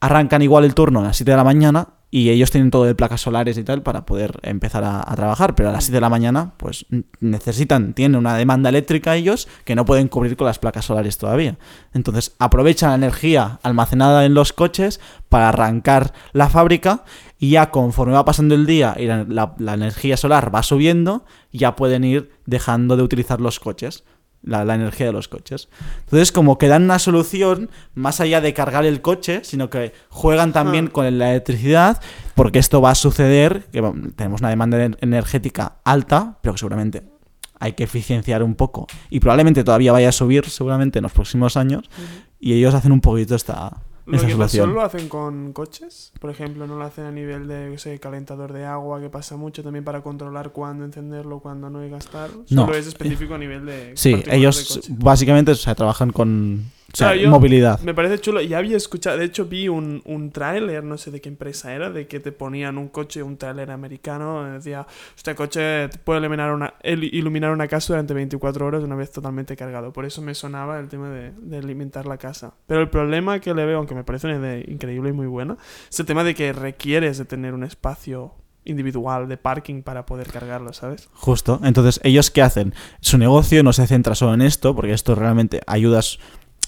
Arrancan 0.00 0.42
igual 0.42 0.64
el 0.64 0.74
turno 0.74 1.00
a 1.00 1.02
las 1.02 1.16
7 1.16 1.30
de 1.30 1.36
la 1.36 1.44
mañana 1.44 1.88
y 2.14 2.28
ellos 2.28 2.50
tienen 2.50 2.70
todo 2.70 2.84
de 2.84 2.94
placas 2.94 3.22
solares 3.22 3.56
y 3.56 3.64
tal 3.64 3.82
para 3.82 4.04
poder 4.04 4.38
empezar 4.42 4.84
a, 4.84 5.02
trabajar, 5.16 5.54
pero 5.54 5.70
a 5.70 5.72
las 5.72 5.84
7 5.84 5.94
de 5.94 6.00
la 6.02 6.10
mañana 6.10 6.52
pues 6.58 6.84
necesitan, 7.20 7.94
tienen 7.94 8.18
una 8.18 8.36
demanda 8.36 8.68
eléctrica 8.68 9.16
ellos 9.16 9.48
que 9.64 9.74
no 9.74 9.86
pueden 9.86 10.08
cubrir 10.08 10.36
con 10.36 10.46
las 10.46 10.58
placas 10.58 10.84
solares 10.84 11.16
todavía. 11.16 11.56
Entonces 11.94 12.34
aprovechan 12.38 12.90
la 12.90 12.96
energía 12.96 13.60
almacenada 13.62 14.26
en 14.26 14.34
los 14.34 14.52
coches 14.52 15.00
para 15.30 15.48
arrancar 15.48 16.12
la 16.34 16.50
fábrica 16.50 17.04
y 17.38 17.52
ya 17.52 17.70
conforme 17.70 18.12
va 18.12 18.26
pasando 18.26 18.54
el 18.54 18.66
día 18.66 18.94
y 18.98 19.06
la 19.06 19.74
energía 19.74 20.18
solar 20.18 20.54
va 20.54 20.62
subiendo, 20.62 21.24
ya 21.50 21.76
pueden 21.76 22.04
ir 22.04 22.30
dejando 22.44 22.98
de 22.98 23.04
utilizar 23.04 23.40
los 23.40 23.58
coches, 23.58 24.04
la, 24.42 24.64
la 24.64 24.74
energía 24.74 25.06
de 25.06 25.12
los 25.12 25.28
coches. 25.28 25.68
Entonces 26.04 26.32
como 26.32 26.58
que 26.58 26.68
dan 26.68 26.82
una 26.84 26.98
solución 26.98 27.70
más 27.94 28.20
allá 28.20 28.40
de 28.40 28.52
cargar 28.54 28.84
el 28.84 29.00
coche, 29.00 29.40
sino 29.44 29.70
que 29.70 29.92
juegan 30.08 30.52
también 30.52 30.86
Ah. 30.88 30.92
con 30.92 31.18
la 31.18 31.30
electricidad, 31.30 32.00
porque 32.34 32.58
esto 32.58 32.80
va 32.80 32.90
a 32.90 32.94
suceder, 32.94 33.66
que 33.72 33.80
bueno, 33.80 34.10
tenemos 34.16 34.40
una 34.40 34.50
demanda 34.50 34.78
ener- 34.78 34.98
energética 35.00 35.76
alta, 35.84 36.38
pero 36.42 36.54
que 36.54 36.58
seguramente 36.58 37.02
hay 37.60 37.74
que 37.74 37.84
eficienciar 37.84 38.42
un 38.42 38.56
poco 38.56 38.88
y 39.08 39.20
probablemente 39.20 39.62
todavía 39.62 39.92
vaya 39.92 40.08
a 40.08 40.12
subir 40.12 40.48
seguramente 40.48 40.98
en 40.98 41.04
los 41.04 41.12
próximos 41.12 41.56
años 41.56 41.88
y 42.40 42.54
ellos 42.54 42.74
hacen 42.74 42.90
un 42.90 43.00
poquito 43.00 43.36
esta, 43.36 43.76
Lo 44.04 44.18
que 44.18 44.30
solución. 44.32 44.74
lo 44.74 44.82
hacen 44.82 45.08
con 45.08 45.52
coches, 45.52 46.12
por 46.20 46.30
ejemplo, 46.30 46.66
no 46.66 46.76
lo 46.76 46.84
hacen 46.84 47.04
a 47.04 47.12
nivel 47.12 47.46
de, 47.46 47.70
yo 47.70 47.78
sé, 47.78 47.98
calentador 48.00 48.52
de 48.52 48.64
agua, 48.64 49.00
que 49.00 49.08
pasa 49.08 49.36
mucho 49.36 49.62
también 49.62 49.84
para 49.84 50.02
controlar 50.02 50.50
cuándo 50.50 50.84
encenderlo, 50.84 51.38
cuándo 51.38 51.70
no 51.70 51.84
y 51.84 51.90
gastar. 51.90 52.30
No. 52.50 52.66
Solo 52.66 52.74
es 52.74 52.86
específico 52.86 53.34
a 53.34 53.38
nivel 53.38 53.64
de. 53.64 53.92
Sí, 53.94 54.14
de 54.14 54.36
ellos 54.36 54.88
básicamente 54.88 55.52
o 55.52 55.54
sea, 55.54 55.74
trabajan 55.74 56.10
con 56.10 56.64
o 56.92 56.96
sea, 56.96 57.08
Claro, 57.08 57.20
yo- 57.22 57.30
movilidad. 57.30 57.80
Me 57.80 57.94
parece 57.94 58.18
chulo. 58.20 58.40
Ya 58.42 58.58
había 58.58 58.76
escuchado, 58.76 59.16
de 59.16 59.24
hecho 59.24 59.46
vi 59.46 59.68
un, 59.68 60.02
un 60.04 60.30
tráiler, 60.30 60.84
no 60.84 60.98
sé 60.98 61.10
de 61.10 61.20
qué 61.20 61.28
empresa 61.30 61.72
era, 61.74 61.90
de 61.90 62.06
que 62.06 62.20
te 62.20 62.32
ponían 62.32 62.76
un 62.78 62.88
coche, 62.88 63.22
un 63.22 63.36
tráiler 63.38 63.70
americano, 63.70 64.44
decía, 64.44 64.86
este 65.16 65.34
coche 65.34 65.88
te 65.88 65.98
puede 65.98 66.20
iluminar 66.20 66.52
una, 66.52 66.74
iluminar 66.84 67.50
una 67.52 67.66
casa 67.68 67.94
durante 67.94 68.12
24 68.14 68.66
horas 68.66 68.82
una 68.84 68.94
vez 68.94 69.10
totalmente 69.10 69.56
cargado. 69.56 69.92
Por 69.92 70.04
eso 70.04 70.20
me 70.22 70.34
sonaba 70.34 70.78
el 70.80 70.88
tema 70.88 71.08
de, 71.08 71.32
de 71.32 71.56
alimentar 71.58 72.06
la 72.06 72.18
casa. 72.18 72.54
Pero 72.66 72.80
el 72.82 72.90
problema 72.90 73.40
que 73.40 73.54
le 73.54 73.64
veo, 73.64 73.78
aunque 73.78 73.94
me 73.94 74.04
parece 74.04 74.26
una 74.26 74.36
idea 74.36 74.58
increíble 74.70 75.10
y 75.10 75.12
muy 75.12 75.26
buena, 75.26 75.56
es 75.90 75.98
el 76.00 76.06
tema 76.06 76.24
de 76.24 76.34
que 76.34 76.52
requieres 76.52 77.16
de 77.18 77.24
tener 77.24 77.54
un 77.54 77.64
espacio 77.64 78.34
individual 78.64 79.28
de 79.28 79.36
parking 79.36 79.82
para 79.82 80.06
poder 80.06 80.28
cargarlo, 80.28 80.72
¿sabes? 80.72 81.08
Justo. 81.14 81.60
Entonces, 81.64 82.00
¿ellos 82.04 82.30
qué 82.30 82.42
hacen? 82.42 82.74
Su 83.00 83.18
negocio 83.18 83.62
no 83.64 83.72
se 83.72 83.86
centra 83.88 84.14
solo 84.14 84.34
en 84.34 84.42
esto, 84.42 84.74
porque 84.76 84.92
esto 84.92 85.16
realmente 85.16 85.60
ayudas, 85.66 86.20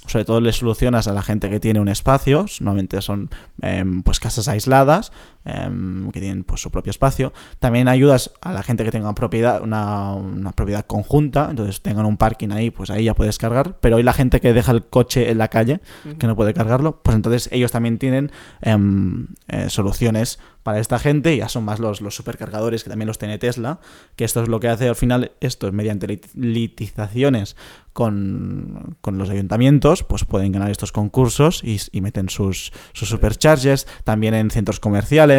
sobre 0.07 0.25
todo 0.25 0.41
le 0.41 0.53
solucionas 0.53 1.09
a 1.09 1.13
la 1.13 1.23
gente 1.23 1.51
que 1.51 1.61
tiene 1.61 1.81
un 1.81 1.89
espacio, 1.89 2.47
normalmente 2.61 3.01
son 3.01 3.31
em, 3.63 4.03
pues 4.03 4.21
casas 4.21 4.49
aisladas, 4.49 5.13
em, 5.45 6.11
que 6.11 6.21
tienen 6.21 6.45
pues 6.45 6.61
su 6.61 6.71
propio 6.71 6.91
espacio. 6.91 7.33
También 7.59 7.89
ayudas 7.89 8.33
a 8.41 8.53
la 8.53 8.63
gente 8.63 8.85
que 8.85 8.91
tenga 8.91 9.07
una 9.07 9.15
propiedad, 9.15 9.63
una, 9.63 10.13
una 10.15 10.53
propiedad 10.53 10.85
conjunta, 10.87 11.49
entonces 11.51 11.83
tengan 11.83 12.07
un 12.07 12.17
parking 12.17 12.51
ahí, 12.51 12.71
pues 12.71 12.91
ahí 12.91 13.05
ya 13.05 13.15
puedes 13.15 13.39
cargar. 13.39 13.79
Pero 13.81 13.97
hay 13.97 14.03
la 14.03 14.13
gente 14.13 14.41
que 14.41 14.53
deja 14.53 14.73
el 14.73 14.85
coche 14.85 15.31
en 15.31 15.39
la 15.39 15.49
calle, 15.49 15.81
que 16.19 16.27
no 16.27 16.37
puede 16.37 16.55
cargarlo, 16.55 17.01
pues 17.03 17.15
entonces 17.17 17.49
ellos 17.53 17.73
también 17.73 17.99
tienen 17.99 18.31
em, 18.63 19.27
eh, 19.49 19.69
soluciones 19.71 20.39
para 20.63 20.79
esta 20.81 20.99
gente, 20.99 21.37
ya 21.37 21.51
son 21.51 21.65
más 21.67 21.79
los, 21.79 22.01
los 22.01 22.15
supercargadores 22.17 22.85
que 22.85 22.89
también 22.91 23.07
los 23.07 23.19
tiene 23.19 23.37
Tesla, 23.37 23.81
que 24.17 24.25
esto 24.25 24.43
es 24.43 24.49
lo 24.49 24.61
que 24.61 24.69
hace 24.69 24.89
al 24.89 24.97
final, 24.97 25.33
esto 25.41 25.67
es 25.67 25.75
mediante 25.75 26.07
lit- 26.09 26.31
litizaciones 26.35 27.55
con, 27.93 28.97
con 29.01 29.19
los 29.19 29.31
ayuntamientos, 29.31 30.03
pues 30.05 30.25
pueden 30.25 30.53
ganar 30.53 30.71
estos 30.71 30.91
concursos 30.91 31.63
y, 31.63 31.79
y 31.93 32.01
meten 32.01 32.29
sus, 32.29 32.73
sus 32.93 33.09
supercharges, 33.09 33.87
también 34.05 34.35
en 34.35 34.51
centros 34.51 34.81
comerciales, 34.81 35.34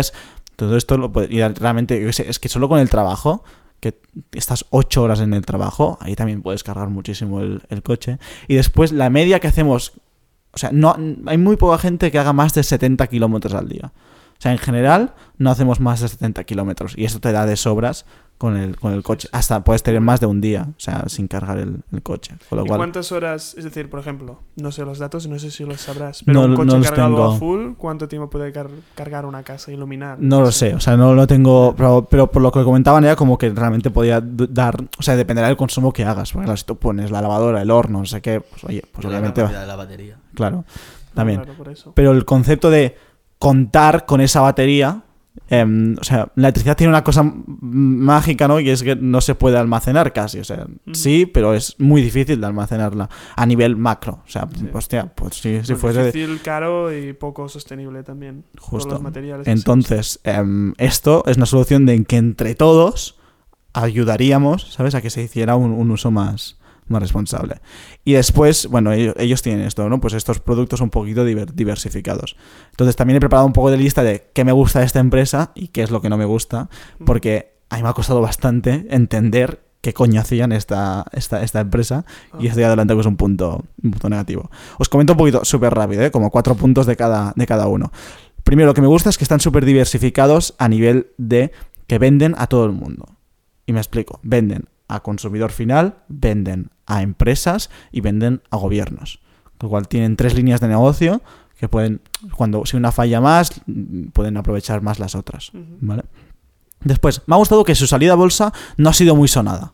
todo 0.55 0.77
esto 0.77 0.97
lo 0.97 1.11
puede, 1.11 1.33
y 1.33 1.41
realmente, 1.41 2.07
es 2.07 2.39
que 2.39 2.49
solo 2.49 2.69
con 2.69 2.79
el 2.79 2.89
trabajo, 2.89 3.43
que 3.79 3.99
estás 4.31 4.65
ocho 4.69 5.03
horas 5.03 5.19
en 5.19 5.33
el 5.33 5.45
trabajo, 5.45 5.97
ahí 6.01 6.15
también 6.15 6.41
puedes 6.41 6.63
cargar 6.63 6.89
muchísimo 6.89 7.41
el, 7.41 7.61
el 7.69 7.83
coche. 7.83 8.19
Y 8.47 8.55
después 8.55 8.91
la 8.91 9.09
media 9.09 9.39
que 9.39 9.47
hacemos, 9.47 9.93
o 10.53 10.57
sea, 10.57 10.71
no 10.71 10.95
hay 11.25 11.37
muy 11.37 11.57
poca 11.57 11.77
gente 11.77 12.11
que 12.11 12.19
haga 12.19 12.33
más 12.33 12.53
de 12.53 12.63
70 12.63 13.05
kilómetros 13.07 13.53
al 13.53 13.67
día. 13.67 13.91
O 14.37 14.41
sea, 14.41 14.51
en 14.51 14.57
general 14.57 15.13
no 15.37 15.49
hacemos 15.49 15.79
más 15.79 16.01
de 16.01 16.07
70 16.07 16.43
kilómetros 16.43 16.93
y 16.97 17.05
eso 17.05 17.19
te 17.19 17.31
da 17.31 17.45
de 17.45 17.55
sobras 17.55 18.05
con 18.37 18.57
el, 18.57 18.77
con 18.77 18.91
el 18.93 19.01
coche. 19.01 19.29
Hasta 19.31 19.63
puedes 19.63 19.81
tener 19.81 20.01
más 20.01 20.19
de 20.19 20.25
un 20.25 20.41
día, 20.41 20.67
o 20.69 20.79
sea, 20.79 21.05
sin 21.07 21.27
cargar 21.27 21.57
el, 21.57 21.77
el 21.91 22.01
coche. 22.03 22.35
Con 22.49 22.57
lo 22.59 22.65
¿Y 22.65 22.67
cual, 22.67 22.79
cuántas 22.79 23.11
horas, 23.13 23.55
es 23.57 23.63
decir, 23.63 23.89
por 23.89 23.99
ejemplo, 24.01 24.41
no 24.57 24.71
sé 24.73 24.83
los 24.83 24.99
datos, 24.99 25.25
no 25.27 25.39
sé 25.39 25.51
si 25.51 25.63
los 25.63 25.79
sabrás, 25.81 26.21
pero 26.25 26.41
No- 26.41 26.47
un 26.47 26.55
coche 26.55 26.77
los 26.77 26.87
cargado 26.89 27.15
tengo. 27.15 27.31
a 27.31 27.37
full, 27.37 27.73
¿cuánto 27.77 28.07
tiempo 28.09 28.29
puede 28.29 28.51
car- 28.51 28.69
cargar 28.93 29.25
una 29.25 29.41
casa, 29.43 29.71
iluminar? 29.71 30.17
no 30.19 30.41
lo 30.41 30.51
sé, 30.51 30.75
o 30.75 30.79
sea, 30.81 30.97
no 30.97 31.13
lo 31.13 31.25
tengo, 31.27 31.73
pero, 31.77 32.05
pero 32.09 32.29
por 32.29 32.41
lo 32.41 32.51
que 32.51 32.63
comentaban 32.63 33.05
era 33.05 33.15
como 33.15 33.37
que 33.37 33.49
realmente 33.51 33.89
podía 33.89 34.21
dar, 34.21 34.83
o 34.99 35.01
sea, 35.01 35.15
dependerá 35.15 35.47
del 35.47 35.57
consumo 35.57 35.93
que 35.93 36.03
hagas, 36.03 36.33
porque 36.33 36.45
claro, 36.45 36.57
si 36.57 36.65
tú 36.65 36.75
pones 36.77 37.11
la 37.11 37.21
lavadora, 37.21 37.61
el 37.61 37.71
horno, 37.71 37.99
no 37.99 38.05
sé 38.05 38.21
qué, 38.21 38.41
pues 38.41 38.63
oye, 38.65 38.83
pues 38.91 39.03
la 39.05 39.09
obviamente, 39.11 39.41
va- 39.41 39.47
capacidad 39.47 39.61
de 39.61 39.67
la 39.67 39.75
batería. 39.77 40.17
claro, 40.33 40.65
también. 41.13 41.39
claro, 41.41 41.57
por 41.57 41.69
eso. 41.69 41.93
Pero 41.95 42.11
el 42.11 42.25
concepto 42.25 42.69
de 42.69 42.97
contar 43.39 44.05
con 44.05 44.19
esa 44.21 44.41
batería, 44.41 45.03
em, 45.49 45.95
o 45.99 46.03
sea, 46.03 46.31
la 46.35 46.47
electricidad 46.47 46.75
tiene 46.77 46.89
una 46.89 47.03
cosa 47.03 47.23
mágica, 47.23 48.47
¿no? 48.47 48.59
Y 48.59 48.69
es 48.69 48.81
que 48.83 48.95
no 48.95 49.21
se 49.21 49.35
puede 49.35 49.57
almacenar 49.57 50.11
casi, 50.13 50.39
o 50.39 50.43
sea, 50.43 50.65
sí, 50.93 51.25
pero 51.25 51.53
es 51.53 51.75
muy 51.79 52.01
difícil 52.01 52.39
de 52.41 52.47
almacenarla 52.47 53.09
a 53.35 53.45
nivel 53.45 53.75
macro, 53.75 54.21
o 54.25 54.29
sea, 54.29 54.47
Sí. 54.57 54.67
hostia, 54.73 55.11
pues 55.13 55.35
sí, 55.35 55.59
si 55.63 55.73
Pues 55.73 55.79
fuese... 55.81 56.05
difícil, 56.05 56.41
caro 56.41 56.95
y 56.97 57.13
poco 57.13 57.47
sostenible 57.49 58.03
también. 58.03 58.43
Justo. 58.59 58.89
los 58.95 59.01
materiales 59.01 59.47
Entonces, 59.47 60.19
em, 60.23 60.73
esto 60.77 61.23
es 61.27 61.37
una 61.37 61.45
solución 61.45 61.85
de 61.85 61.93
en 61.93 62.05
que 62.05 62.17
entre 62.17 62.55
todos 62.55 63.17
ayudaríamos, 63.73 64.71
¿sabes? 64.71 64.95
A 64.95 65.01
que 65.01 65.09
se 65.09 65.21
hiciera 65.21 65.55
un, 65.55 65.71
un 65.71 65.91
uso 65.91 66.11
más, 66.11 66.57
más 66.87 67.01
responsable. 67.01 67.55
Y 68.03 68.13
después, 68.13 68.67
bueno, 68.67 68.91
ellos, 68.91 69.15
ellos 69.17 69.41
tienen 69.41 69.65
esto, 69.65 69.87
¿no? 69.89 69.99
Pues 69.99 70.13
estos 70.13 70.39
productos 70.39 70.81
un 70.81 70.89
poquito 70.89 71.25
diver- 71.25 71.53
diversificados. 71.53 72.35
Entonces 72.71 72.95
también 72.95 73.17
he 73.17 73.19
preparado 73.19 73.47
un 73.47 73.53
poco 73.53 73.71
de 73.71 73.77
lista 73.77 74.03
de 74.03 74.29
qué 74.33 74.43
me 74.43 74.51
gusta 74.51 74.79
de 74.79 74.85
esta 74.85 74.99
empresa 74.99 75.51
y 75.55 75.69
qué 75.69 75.83
es 75.83 75.91
lo 75.91 76.01
que 76.01 76.09
no 76.09 76.17
me 76.17 76.25
gusta, 76.25 76.69
porque 77.05 77.55
a 77.69 77.77
mí 77.77 77.83
me 77.83 77.89
ha 77.89 77.93
costado 77.93 78.21
bastante 78.21 78.85
entender 78.89 79.61
qué 79.81 79.93
coño 79.93 80.19
hacían 80.21 80.51
esta, 80.51 81.05
esta, 81.11 81.43
esta 81.43 81.59
empresa 81.59 82.05
y 82.39 82.47
estoy 82.47 82.63
adelante 82.63 82.93
que 82.95 82.99
es 83.01 83.05
un 83.05 83.17
punto, 83.17 83.63
un 83.83 83.91
punto 83.91 84.09
negativo. 84.09 84.49
Os 84.79 84.89
comento 84.89 85.13
un 85.13 85.17
poquito 85.17 85.45
súper 85.45 85.73
rápido, 85.73 86.03
¿eh? 86.03 86.11
como 86.11 86.31
cuatro 86.31 86.55
puntos 86.55 86.85
de 86.87 86.95
cada, 86.95 87.33
de 87.35 87.45
cada 87.45 87.67
uno. 87.67 87.91
Primero, 88.43 88.67
lo 88.67 88.73
que 88.73 88.81
me 88.81 88.87
gusta 88.87 89.09
es 89.09 89.17
que 89.17 89.23
están 89.23 89.39
súper 89.39 89.65
diversificados 89.65 90.55
a 90.57 90.69
nivel 90.69 91.11
de 91.17 91.51
que 91.87 91.99
venden 91.99 92.35
a 92.37 92.47
todo 92.47 92.65
el 92.65 92.71
mundo. 92.71 93.05
Y 93.67 93.73
me 93.73 93.79
explico, 93.79 94.19
venden 94.23 94.65
a 94.87 95.01
consumidor 95.01 95.51
final, 95.51 95.95
venden 96.07 96.71
a 96.85 97.01
empresas 97.01 97.69
y 97.91 98.01
venden 98.01 98.41
a 98.51 98.57
gobiernos. 98.57 99.19
Con 99.57 99.67
lo 99.67 99.69
cual 99.69 99.87
tienen 99.87 100.15
tres 100.15 100.35
líneas 100.35 100.61
de 100.61 100.67
negocio 100.67 101.21
que 101.57 101.69
pueden, 101.69 102.01
cuando 102.35 102.65
si 102.65 102.77
una 102.77 102.91
falla 102.91 103.21
más, 103.21 103.61
pueden 104.13 104.37
aprovechar 104.37 104.81
más 104.81 104.99
las 104.99 105.15
otras. 105.15 105.51
¿Vale? 105.53 106.03
Después, 106.81 107.21
me 107.25 107.35
ha 107.35 107.37
gustado 107.37 107.63
que 107.63 107.75
su 107.75 107.87
salida 107.87 108.13
a 108.13 108.15
bolsa 108.15 108.53
no 108.77 108.89
ha 108.89 108.93
sido 108.93 109.15
muy 109.15 109.27
sonada. 109.27 109.73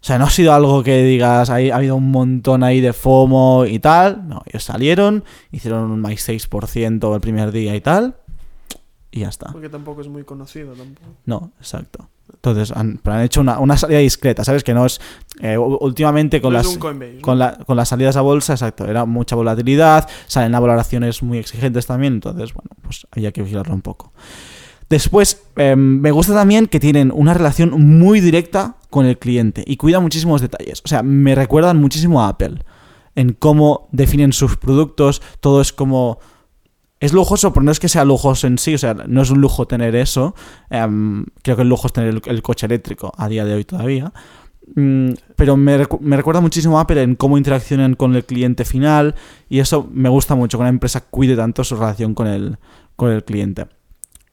O 0.00 0.04
sea, 0.06 0.18
no 0.18 0.26
ha 0.26 0.30
sido 0.30 0.52
algo 0.52 0.84
que 0.84 1.02
digas, 1.02 1.50
ha 1.50 1.56
habido 1.56 1.96
un 1.96 2.10
montón 2.12 2.62
ahí 2.62 2.80
de 2.80 2.92
FOMO 2.92 3.64
y 3.66 3.78
tal. 3.78 4.28
No, 4.28 4.42
ellos 4.46 4.62
salieron, 4.62 5.24
hicieron 5.50 5.90
un 5.90 6.00
más 6.00 6.12
6% 6.12 7.14
el 7.14 7.20
primer 7.20 7.50
día 7.50 7.74
y 7.74 7.80
tal. 7.80 8.16
Y 9.10 9.20
ya 9.20 9.28
está. 9.28 9.50
Porque 9.50 9.68
tampoco 9.68 10.02
es 10.02 10.08
muy 10.08 10.22
conocido 10.22 10.74
tampoco. 10.74 11.08
No, 11.24 11.50
exacto. 11.58 12.08
Entonces, 12.32 12.70
han, 12.76 13.00
pero 13.02 13.16
han 13.16 13.22
hecho 13.22 13.40
una, 13.40 13.58
una 13.58 13.76
salida 13.76 13.98
discreta, 13.98 14.44
¿sabes? 14.44 14.62
Que 14.62 14.72
no 14.74 14.86
es. 14.86 15.00
eh, 15.40 15.56
últimamente 15.58 16.40
con 16.40 16.52
No 16.52 16.58
las. 16.58 16.78
Coinbase. 16.78 17.20
Con, 17.20 17.38
¿no? 17.38 17.44
la- 17.46 17.58
con 17.64 17.76
las 17.76 17.88
salidas 17.88 18.16
a 18.16 18.20
bolsa, 18.20 18.52
exacto, 18.52 18.86
era 18.86 19.04
mucha 19.04 19.34
volatilidad, 19.36 20.08
salen 20.26 20.54
a 20.54 20.60
valoraciones 20.60 21.22
muy 21.22 21.38
exigentes 21.38 21.86
también, 21.86 22.14
entonces, 22.14 22.52
bueno, 22.54 22.70
pues 22.82 23.06
había 23.10 23.32
que 23.32 23.42
vigilarlo 23.42 23.74
un 23.74 23.82
poco. 23.82 24.12
Después, 24.88 25.42
eh, 25.56 25.74
me 25.74 26.12
gusta 26.12 26.34
también 26.34 26.66
que 26.68 26.78
tienen 26.78 27.10
una 27.12 27.34
relación 27.34 27.70
muy 27.98 28.20
directa 28.20 28.76
con 28.90 29.04
el 29.06 29.18
cliente 29.18 29.64
y 29.66 29.76
cuidan 29.76 30.02
muchísimos 30.02 30.40
detalles. 30.40 30.80
O 30.84 30.88
sea, 30.88 31.02
me 31.02 31.34
recuerdan 31.34 31.78
muchísimo 31.80 32.22
a 32.22 32.28
Apple 32.28 32.62
en 33.16 33.32
cómo 33.32 33.88
definen 33.90 34.32
sus 34.32 34.56
productos, 34.56 35.22
todo 35.40 35.60
es 35.60 35.72
como... 35.72 36.18
Es 36.98 37.12
lujoso, 37.12 37.52
pero 37.52 37.62
no 37.64 37.70
es 37.72 37.78
que 37.80 37.88
sea 37.88 38.04
lujoso 38.04 38.46
en 38.46 38.56
sí, 38.58 38.74
o 38.74 38.78
sea, 38.78 38.94
no 38.94 39.20
es 39.22 39.30
un 39.30 39.40
lujo 39.40 39.66
tener 39.66 39.94
eso. 39.94 40.34
Em, 40.70 41.26
creo 41.42 41.56
que 41.56 41.62
el 41.62 41.68
lujo 41.68 41.86
es 41.88 41.92
tener 41.92 42.22
el, 42.26 42.42
coche 42.42 42.66
eléctrico 42.66 43.12
a 43.16 43.28
día 43.28 43.44
de 43.44 43.54
hoy 43.54 43.64
todavía. 43.64 44.12
Mm, 44.74 45.10
pero 45.36 45.56
me, 45.56 45.78
me 46.00 46.16
recuerda 46.16 46.40
muchísimo 46.40 46.78
a 46.78 46.82
Apple 46.82 47.02
en 47.02 47.14
cómo 47.14 47.36
interaccionan 47.38 47.94
con 47.94 48.16
el 48.16 48.24
cliente 48.24 48.64
final 48.64 49.14
y 49.48 49.58
eso 49.60 49.88
me 49.92 50.08
gusta 50.08 50.34
mucho, 50.34 50.56
que 50.58 50.62
una 50.62 50.70
empresa 50.70 51.02
cuide 51.02 51.36
tanto 51.36 51.62
su 51.64 51.76
relación 51.76 52.14
con 52.14 52.26
el, 52.26 52.58
con 52.96 53.12
el 53.12 53.22
cliente. 53.24 53.66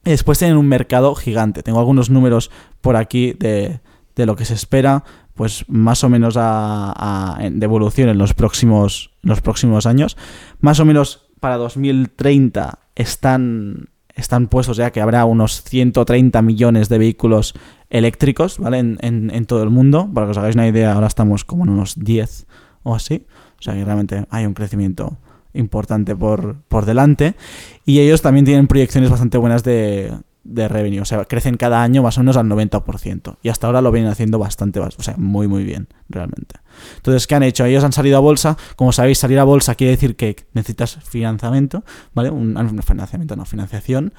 Después 0.05 0.39
tienen 0.39 0.57
un 0.57 0.67
mercado 0.67 1.13
gigante. 1.15 1.63
Tengo 1.63 1.79
algunos 1.79 2.09
números 2.09 2.49
por 2.81 2.95
aquí 2.95 3.33
de, 3.33 3.79
de 4.15 4.25
lo 4.25 4.35
que 4.35 4.45
se 4.45 4.53
espera, 4.53 5.03
pues 5.33 5.65
más 5.67 6.03
o 6.03 6.09
menos 6.09 6.35
a, 6.37 6.93
a- 6.95 7.39
de 7.49 7.65
evolución 7.65 8.09
en 8.09 8.17
los 8.17 8.33
próximos, 8.33 9.11
los 9.21 9.41
próximos 9.41 9.85
años. 9.85 10.17
Más 10.59 10.79
o 10.79 10.85
menos 10.85 11.22
para 11.43 11.57
2030 11.57 12.79
están, 12.95 13.89
están 14.15 14.47
puestos 14.47 14.77
ya 14.77 14.91
que 14.91 15.01
habrá 15.01 15.25
unos 15.25 15.61
130 15.63 16.41
millones 16.41 16.87
de 16.87 16.97
vehículos 16.97 17.53
eléctricos, 17.89 18.59
¿vale? 18.59 18.79
En, 18.79 18.97
en- 19.01 19.29
en 19.29 19.45
todo 19.45 19.61
el 19.61 19.69
mundo. 19.69 20.09
Para 20.13 20.25
que 20.27 20.31
os 20.31 20.37
hagáis 20.37 20.55
una 20.55 20.69
idea, 20.69 20.93
ahora 20.93 21.07
estamos 21.07 21.43
como 21.43 21.65
en 21.65 21.71
unos 21.71 21.95
10 21.99 22.47
o 22.83 22.95
así. 22.95 23.25
O 23.59 23.61
sea 23.61 23.73
que 23.73 23.83
realmente 23.83 24.25
hay 24.29 24.45
un 24.45 24.53
crecimiento 24.53 25.17
importante 25.53 26.15
por, 26.15 26.55
por 26.69 26.85
delante. 26.85 27.35
Y 27.85 27.99
ellos 27.99 28.21
también 28.21 28.45
tienen 28.45 28.67
proyecciones 28.67 29.09
bastante 29.09 29.37
buenas 29.37 29.65
de, 29.65 30.13
de 30.43 30.67
revenue. 30.67 31.01
O 31.01 31.05
sea, 31.05 31.25
crecen 31.25 31.55
cada 31.57 31.81
año 31.83 32.03
más 32.03 32.17
o 32.17 32.21
menos 32.21 32.37
al 32.37 32.47
90%. 32.47 33.37
Y 33.41 33.49
hasta 33.49 33.67
ahora 33.67 33.81
lo 33.81 33.91
vienen 33.91 34.11
haciendo 34.11 34.39
bastante, 34.39 34.79
bas- 34.79 34.95
o 34.97 35.03
sea, 35.03 35.15
muy, 35.17 35.47
muy 35.47 35.63
bien, 35.63 35.87
realmente. 36.09 36.55
Entonces, 36.97 37.27
¿qué 37.27 37.35
han 37.35 37.43
hecho? 37.43 37.65
Ellos 37.65 37.83
han 37.83 37.93
salido 37.93 38.17
a 38.17 38.19
bolsa. 38.19 38.57
Como 38.75 38.91
sabéis, 38.91 39.19
salir 39.19 39.39
a 39.39 39.43
bolsa 39.43 39.75
quiere 39.75 39.91
decir 39.91 40.15
que 40.15 40.35
necesitas 40.53 40.95
financiamiento, 41.03 41.83
¿vale? 42.13 42.29
Un, 42.29 42.57
un 42.57 42.83
financiamiento, 42.83 43.35
no, 43.35 43.45
financiación. 43.45 44.13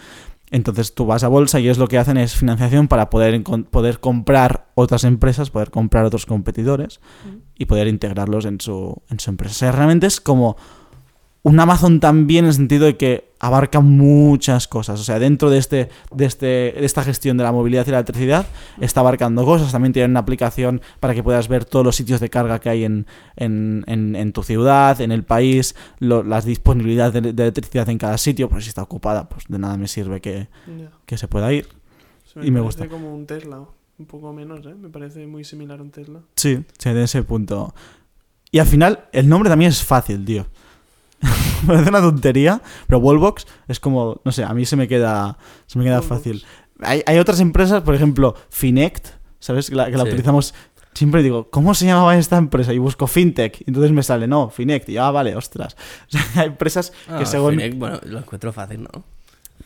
Entonces 0.51 0.95
tú 0.95 1.07
vas 1.07 1.25
a 1.25 1.29
bolsa 1.29 1.59
y 1.59 1.65
ellos 1.65 1.79
lo 1.79 1.89
que 1.89 1.99
hacen 1.99 2.17
es 2.17 2.37
financiación 2.37 2.87
para 2.87 3.11
poder, 3.11 3.43
poder 3.71 3.99
comprar 3.99 4.67
otras 4.75 5.03
empresas, 5.05 5.51
poder 5.51 5.71
comprar 5.71 6.05
otros 6.05 6.27
competidores 6.27 7.01
y 7.59 7.65
poder 7.65 7.89
integrarlos 7.89 8.45
en 8.45 8.61
su, 8.61 9.03
en 9.11 9.19
su 9.19 9.31
empresa. 9.31 9.53
O 9.53 9.59
sea, 9.59 9.73
realmente 9.73 10.07
es 10.07 10.21
como 10.21 10.57
un 11.47 11.61
Amazon 11.61 12.01
también 12.01 12.47
en 12.47 12.49
el 12.49 12.55
sentido 12.55 12.87
de 12.87 12.97
que 12.97 13.29
abarca 13.39 13.81
muchas 13.81 14.67
cosas. 14.67 14.99
O 14.99 15.05
sea, 15.05 15.19
dentro 15.19 15.51
de, 15.51 15.59
este, 15.59 15.91
de, 16.11 16.25
este, 16.25 16.47
de 16.47 16.85
esta 16.87 17.05
gestión 17.05 17.37
de 17.37 17.45
la 17.45 17.53
movilidad 17.53 17.87
y 17.87 17.91
la 17.91 17.99
electricidad 17.99 18.47
está 18.81 19.01
abarcando 19.01 19.45
cosas. 19.45 19.71
También 19.71 19.93
tienen 19.93 20.13
una 20.13 20.21
aplicación 20.21 20.81
para 21.01 21.13
que 21.15 21.23
puedas 21.23 21.47
ver 21.49 21.67
todos 21.67 21.85
los 21.85 21.97
sitios 21.97 22.19
de 22.21 22.31
carga 22.31 22.59
que 22.61 22.71
hay 22.71 22.85
en, 22.85 23.07
en, 23.37 23.85
en- 23.87 24.17
en 24.17 24.33
tu 24.33 24.43
ciudad, 24.43 24.99
en 25.03 25.13
el 25.13 25.23
país, 25.23 25.77
lo- 25.99 26.23
las 26.23 26.47
disponibilidades 26.47 27.13
de, 27.13 27.33
de 27.35 27.43
electricidad 27.43 27.89
en 27.91 27.99
cada 27.99 28.17
sitio. 28.17 28.49
Pues 28.49 28.65
si 28.65 28.71
está 28.71 28.83
ocupada, 28.83 29.29
pues 29.29 29.45
de 29.47 29.59
nada 29.59 29.77
me 29.77 29.87
sirve 29.87 30.23
que, 30.23 30.49
se 31.15 31.29
pueda 31.29 31.53
ir. 31.53 31.69
Se 32.33 32.45
Y 32.45 32.51
me 32.51 32.61
gusta. 32.61 32.89
como 32.89 33.15
un 33.15 33.27
Tesla. 33.27 33.63
Un 33.99 34.07
poco 34.07 34.33
menos, 34.33 34.65
¿eh? 34.67 34.75
Me 34.75 34.89
parece 34.89 35.27
muy 35.27 35.45
similar 35.45 35.79
a 35.79 35.83
un 35.83 35.91
Tesla. 35.91 36.21
Sí, 36.37 36.65
sí, 36.79 36.91
de 36.91 37.05
ese 37.05 37.23
punto. 37.23 37.75
Y 38.51 38.59
al 38.61 38.67
final, 38.67 39.05
el 39.13 39.29
nombre 39.29 39.51
también 39.51 39.69
es 39.71 39.85
fácil, 39.85 40.25
tío. 40.25 40.47
Parece 41.67 41.89
una 41.91 42.01
tontería, 42.01 42.61
pero 42.87 42.99
Wallbox 42.99 43.47
es 43.69 43.81
como, 43.81 44.21
no 44.25 44.33
sé, 44.33 44.45
a 44.45 44.53
mí 44.55 44.65
se 44.67 44.77
me 44.77 44.89
queda, 44.89 45.39
se 45.67 45.79
me 45.79 45.85
queda 45.85 46.01
Wallbox. 46.01 46.09
fácil. 46.19 46.45
Hay, 46.81 47.03
hay 47.07 47.19
otras 47.19 47.41
empresas, 47.41 47.83
por 47.83 47.95
ejemplo, 47.95 48.35
Finect, 48.51 49.09
¿sabes? 49.39 49.71
Que 49.71 49.77
la, 49.77 49.87
que 49.91 49.97
la 49.97 50.05
Sí. 50.05 50.09
utilizamos. 50.11 50.55
Siempre 50.93 51.25
digo, 51.25 51.51
¿cómo 51.51 51.75
se 51.75 51.87
llamaba 51.87 52.17
esta 52.17 52.37
empresa? 52.37 52.73
Y 52.73 52.79
busco 52.79 53.09
FinTech. 53.09 53.63
Y 53.63 53.65
entonces 53.67 53.91
me 53.91 54.05
sale, 54.05 54.29
no, 54.29 54.49
Finect. 54.49 54.89
Y 54.91 54.97
ah, 54.97 55.11
vale, 55.11 55.35
ostras. 55.35 55.77
O 56.07 56.11
sea, 56.11 56.23
hay 56.37 56.47
empresas 56.49 56.91
que 56.91 57.13
Ah, 57.15 57.27
según. 57.27 57.53
Finec, 57.57 57.77
bueno, 57.77 57.99
lo 58.05 58.19
encuentro 58.19 58.53
fácil, 58.53 58.85
¿no? 58.85 59.05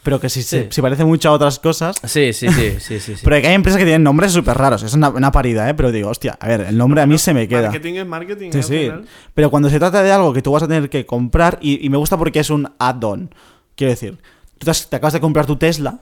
Pero 0.09 0.21
que 0.21 0.31
si 0.31 0.43
se 0.43 0.63
Sí. 0.63 0.69
si 0.71 0.81
parece 0.81 1.05
mucho 1.05 1.29
a 1.29 1.33
otras 1.33 1.59
cosas. 1.59 1.97
Sí, 2.03 2.33
sí, 2.33 2.49
sí, 2.49 2.77
sí, 2.81 2.99
sí. 2.99 3.17
sí. 3.17 3.21
Pero 3.25 3.43
que 3.43 3.49
hay 3.49 3.55
empresas 3.55 3.79
que 3.79 3.85
tienen 3.85 4.03
nombres 4.03 4.33
súper 4.33 4.57
raros. 4.57 4.83
Es 4.83 4.95
una, 4.95 5.11
una 5.11 5.31
parida, 5.31 5.69
¿eh? 5.69 5.75
Pero 5.75 5.93
digo, 5.93 6.09
hostia, 6.09 6.39
a 6.41 6.49
ver, 6.49 6.63
el 6.63 6.79
nombre 6.79 7.03
a 7.03 7.07
mí 7.07 7.19
se 7.19 7.35
me 7.35 7.47
queda. 7.47 7.65
Marketing 7.71 7.95
es 7.95 8.07
marketing. 8.07 8.51
Sí, 8.53 8.59
¿eh? 8.59 8.63
Sí. 8.63 8.79
final. 8.85 9.05
Pero 9.35 9.51
cuando 9.51 9.69
se 9.69 9.79
trata 9.79 10.03
de 10.03 10.11
algo 10.11 10.33
que 10.33 10.41
tú 10.41 10.51
vas 10.53 10.63
a 10.63 10.67
tener 10.67 10.89
que 10.89 11.05
comprar, 11.05 11.59
y, 11.61 11.85
y 11.85 11.91
me 11.91 11.99
gusta 11.99 12.17
porque 12.17 12.41
es 12.41 12.49
un 12.49 12.73
add-on. 12.79 13.35
Quiero 13.77 13.91
decir, 13.91 14.19
tú 14.57 14.65
te, 14.65 14.71
has- 14.71 14.89
te 14.89 14.97
acabas 14.97 15.13
de 15.13 15.21
comprar 15.21 15.45
tu 15.45 15.57
Tesla 15.57 16.01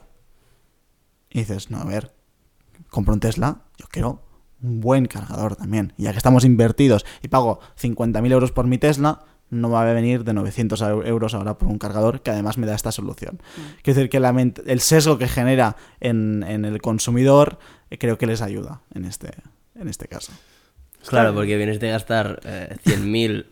y 1.29 1.39
dices, 1.39 1.69
no, 1.69 1.79
a 1.79 1.83
ver, 1.85 2.13
compro 2.89 3.13
un 3.13 3.19
Tesla, 3.19 3.63
yo 3.77 3.87
quiero 3.91 4.23
un 4.63 4.79
buen 4.79 5.05
cargador 5.07 5.55
también. 5.57 5.91
Y 5.97 6.03
ya 6.03 6.11
que 6.11 6.17
estamos 6.17 6.45
invertidos 6.45 7.05
y 7.21 7.27
pago 7.27 7.59
50.000 7.77 8.31
euros 8.31 8.51
por 8.53 8.65
mi 8.67 8.77
Tesla, 8.77 9.19
no 9.49 9.69
me 9.69 9.73
va 9.75 9.89
a 9.89 9.93
venir 9.93 10.23
de 10.23 10.33
900 10.33 10.81
eu- 10.81 11.05
euros 11.05 11.33
ahora 11.33 11.57
por 11.57 11.67
un 11.69 11.77
cargador 11.77 12.21
que 12.21 12.31
además 12.31 12.57
me 12.57 12.67
da 12.67 12.75
esta 12.75 12.91
solución. 12.91 13.39
Quiero 13.81 13.95
decir 13.97 14.09
que 14.09 14.19
la 14.19 14.29
el 14.65 14.79
sesgo 14.81 15.17
que 15.17 15.27
genera 15.27 15.75
en, 15.99 16.43
en 16.43 16.65
el 16.65 16.81
consumidor 16.81 17.57
eh, 17.89 17.97
creo 17.97 18.17
que 18.17 18.27
les 18.27 18.41
ayuda 18.41 18.81
en 18.93 19.05
este, 19.05 19.31
en 19.75 19.87
este 19.87 20.07
caso. 20.07 20.33
Claro, 21.07 21.33
porque 21.33 21.55
vienes 21.55 21.79
de 21.79 21.89
gastar 21.89 22.41
eh, 22.43 22.75
100.000 22.85 23.45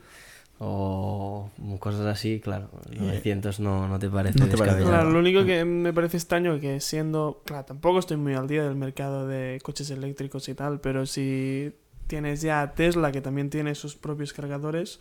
o 0.60 1.50
cosas 1.80 2.06
así, 2.06 2.40
claro. 2.40 2.70
900 2.98 3.60
no, 3.60 3.88
no 3.88 4.00
te 4.00 4.10
parece 4.10 4.40
No 4.40 4.46
te 4.48 4.58
parece 4.58 4.78
descabellado. 4.78 4.90
Claro, 4.90 5.10
lo 5.12 5.20
único 5.20 5.46
que 5.46 5.66
me 5.66 5.94
parece 5.94 6.18
extraño 6.18 6.60
que 6.60 6.80
siendo, 6.80 7.42
claro, 7.46 7.66
tampoco 7.66 8.00
estoy 8.00 8.18
muy 8.18 8.34
al 8.34 8.48
día 8.48 8.64
del 8.64 8.76
mercado 8.76 9.28
de 9.28 9.60
coches 9.64 9.90
eléctricos 9.90 10.48
y 10.50 10.56
tal, 10.56 10.80
pero 10.80 11.06
si 11.06 11.74
tienes 12.08 12.42
ya 12.42 12.74
Tesla 12.76 13.12
que 13.12 13.22
también 13.22 13.50
tiene 13.50 13.76
sus 13.76 13.96
propios 13.96 14.32
cargadores, 14.34 15.00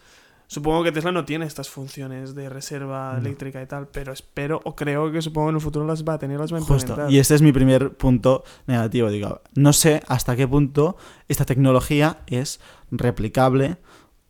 supongo 0.54 0.84
que 0.84 0.92
Tesla 0.92 1.10
no 1.12 1.24
tiene 1.24 1.44
estas 1.46 1.68
funciones 1.68 2.34
de 2.34 2.48
reserva 2.48 3.12
No. 3.14 3.18
eléctrica 3.18 3.60
y 3.60 3.66
tal, 3.66 3.88
pero 3.88 4.12
espero 4.12 4.60
o 4.64 4.74
creo 4.76 5.10
que 5.12 5.20
supongo 5.20 5.50
en 5.50 5.56
el 5.56 5.60
futuro 5.60 5.84
las 5.86 6.04
va 6.04 6.14
a 6.14 6.18
tener, 6.18 6.38
las 6.38 6.52
va 6.52 6.58
a 6.58 6.60
Justo. 6.60 6.74
implementar. 6.74 7.12
Y 7.12 7.18
este 7.18 7.34
es 7.34 7.42
mi 7.42 7.52
primer 7.52 7.92
punto 7.96 8.44
negativo. 8.66 9.10
Digo, 9.10 9.42
no 9.54 9.72
sé 9.72 10.02
hasta 10.06 10.36
qué 10.36 10.46
punto 10.46 10.96
esta 11.28 11.44
tecnología 11.44 12.18
es 12.26 12.60
replicable 12.90 13.76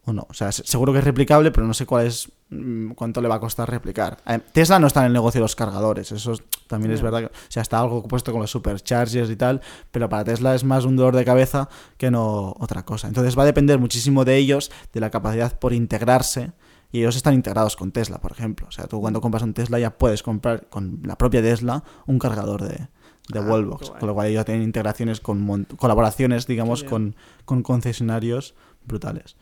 o 0.06 0.12
no. 0.12 0.26
O 0.28 0.34
sea, 0.34 0.52
se- 0.52 0.64
seguro 0.66 0.92
que 0.92 0.98
es 0.98 1.04
replicable, 1.04 1.50
pero 1.50 1.66
no 1.66 1.74
sé 1.74 1.86
cuál 1.86 2.06
es 2.06 2.30
mm, 2.50 2.90
cuánto 2.92 3.20
le 3.20 3.28
va 3.28 3.36
a 3.36 3.40
costar 3.40 3.68
replicar. 3.70 4.18
Eh, 4.26 4.38
Tesla 4.52 4.78
no 4.78 4.86
está 4.86 5.00
en 5.00 5.06
el 5.06 5.12
negocio 5.14 5.38
de 5.40 5.44
los 5.44 5.56
cargadores. 5.56 6.12
Eso 6.12 6.32
es- 6.32 6.42
también 6.68 6.92
es 6.92 7.00
verdad. 7.02 7.20
Que, 7.20 7.26
o 7.26 7.30
sea, 7.48 7.62
está 7.62 7.80
algo 7.80 8.02
puesto 8.04 8.32
con 8.32 8.40
los 8.40 8.50
superchargers 8.50 9.30
y 9.30 9.36
tal, 9.36 9.60
pero 9.90 10.08
para 10.08 10.24
Tesla 10.24 10.54
es 10.54 10.62
más 10.64 10.84
un 10.84 10.96
dolor 10.96 11.16
de 11.16 11.24
cabeza 11.24 11.68
que 11.96 12.10
no 12.10 12.54
otra 12.58 12.84
cosa. 12.84 13.08
Entonces 13.08 13.36
va 13.38 13.42
a 13.42 13.46
depender 13.46 13.78
muchísimo 13.78 14.24
de 14.24 14.36
ellos, 14.36 14.70
de 14.92 15.00
la 15.00 15.10
capacidad 15.10 15.58
por 15.58 15.72
integrarse. 15.72 16.52
Y 16.92 17.00
ellos 17.00 17.16
están 17.16 17.34
integrados 17.34 17.74
con 17.74 17.90
Tesla, 17.90 18.18
por 18.18 18.30
ejemplo. 18.30 18.68
O 18.68 18.70
sea, 18.72 18.86
tú 18.86 19.00
cuando 19.00 19.20
compras 19.20 19.42
un 19.42 19.52
Tesla 19.52 19.78
ya 19.80 19.90
puedes 19.98 20.22
comprar 20.22 20.68
con 20.68 21.00
la 21.02 21.16
propia 21.18 21.42
Tesla 21.42 21.82
un 22.06 22.20
cargador 22.20 22.62
de, 22.62 22.86
de 23.30 23.38
Ah, 23.38 23.40
Wallbox, 23.40 23.90
con 23.98 24.06
lo 24.06 24.14
cual 24.14 24.28
ellos 24.28 24.44
tienen 24.44 24.62
integraciones 24.62 25.20
con 25.20 25.64
colaboraciones, 25.76 26.46
digamos, 26.46 26.84
con, 26.84 27.16
con 27.44 27.62
concesionarios 27.64 28.54
brutales. 28.84 29.34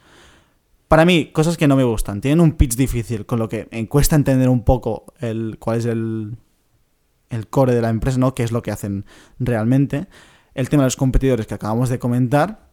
Para 0.93 1.07
mí, 1.07 1.31
cosas 1.33 1.57
que 1.57 1.67
no 1.69 1.75
me 1.75 1.85
gustan. 1.85 2.21
Tienen 2.21 2.43
un 2.43 2.53
pitch 2.53 2.77
difícil, 2.77 3.25
con 3.25 3.39
lo 3.39 3.49
que 3.49 3.67
me 3.73 3.89
cuesta 3.89 4.15
entender 4.15 4.51
un 4.51 4.63
poco 4.63 5.07
el, 5.21 5.57
cuál 5.59 5.79
es 5.79 5.87
el, 5.87 6.37
el 7.31 7.49
core 7.49 7.75
de 7.75 7.81
la 7.81 7.89
empresa, 7.89 8.19
¿no? 8.19 8.35
Qué 8.35 8.43
es 8.43 8.53
lo 8.53 8.63
que 8.63 8.73
hacen 8.73 9.07
realmente. 9.39 10.09
El 10.53 10.69
tema 10.69 10.83
de 10.83 10.89
los 10.89 10.97
competidores 10.97 11.47
que 11.47 11.55
acabamos 11.55 11.89
de 11.89 11.99
comentar. 11.99 12.69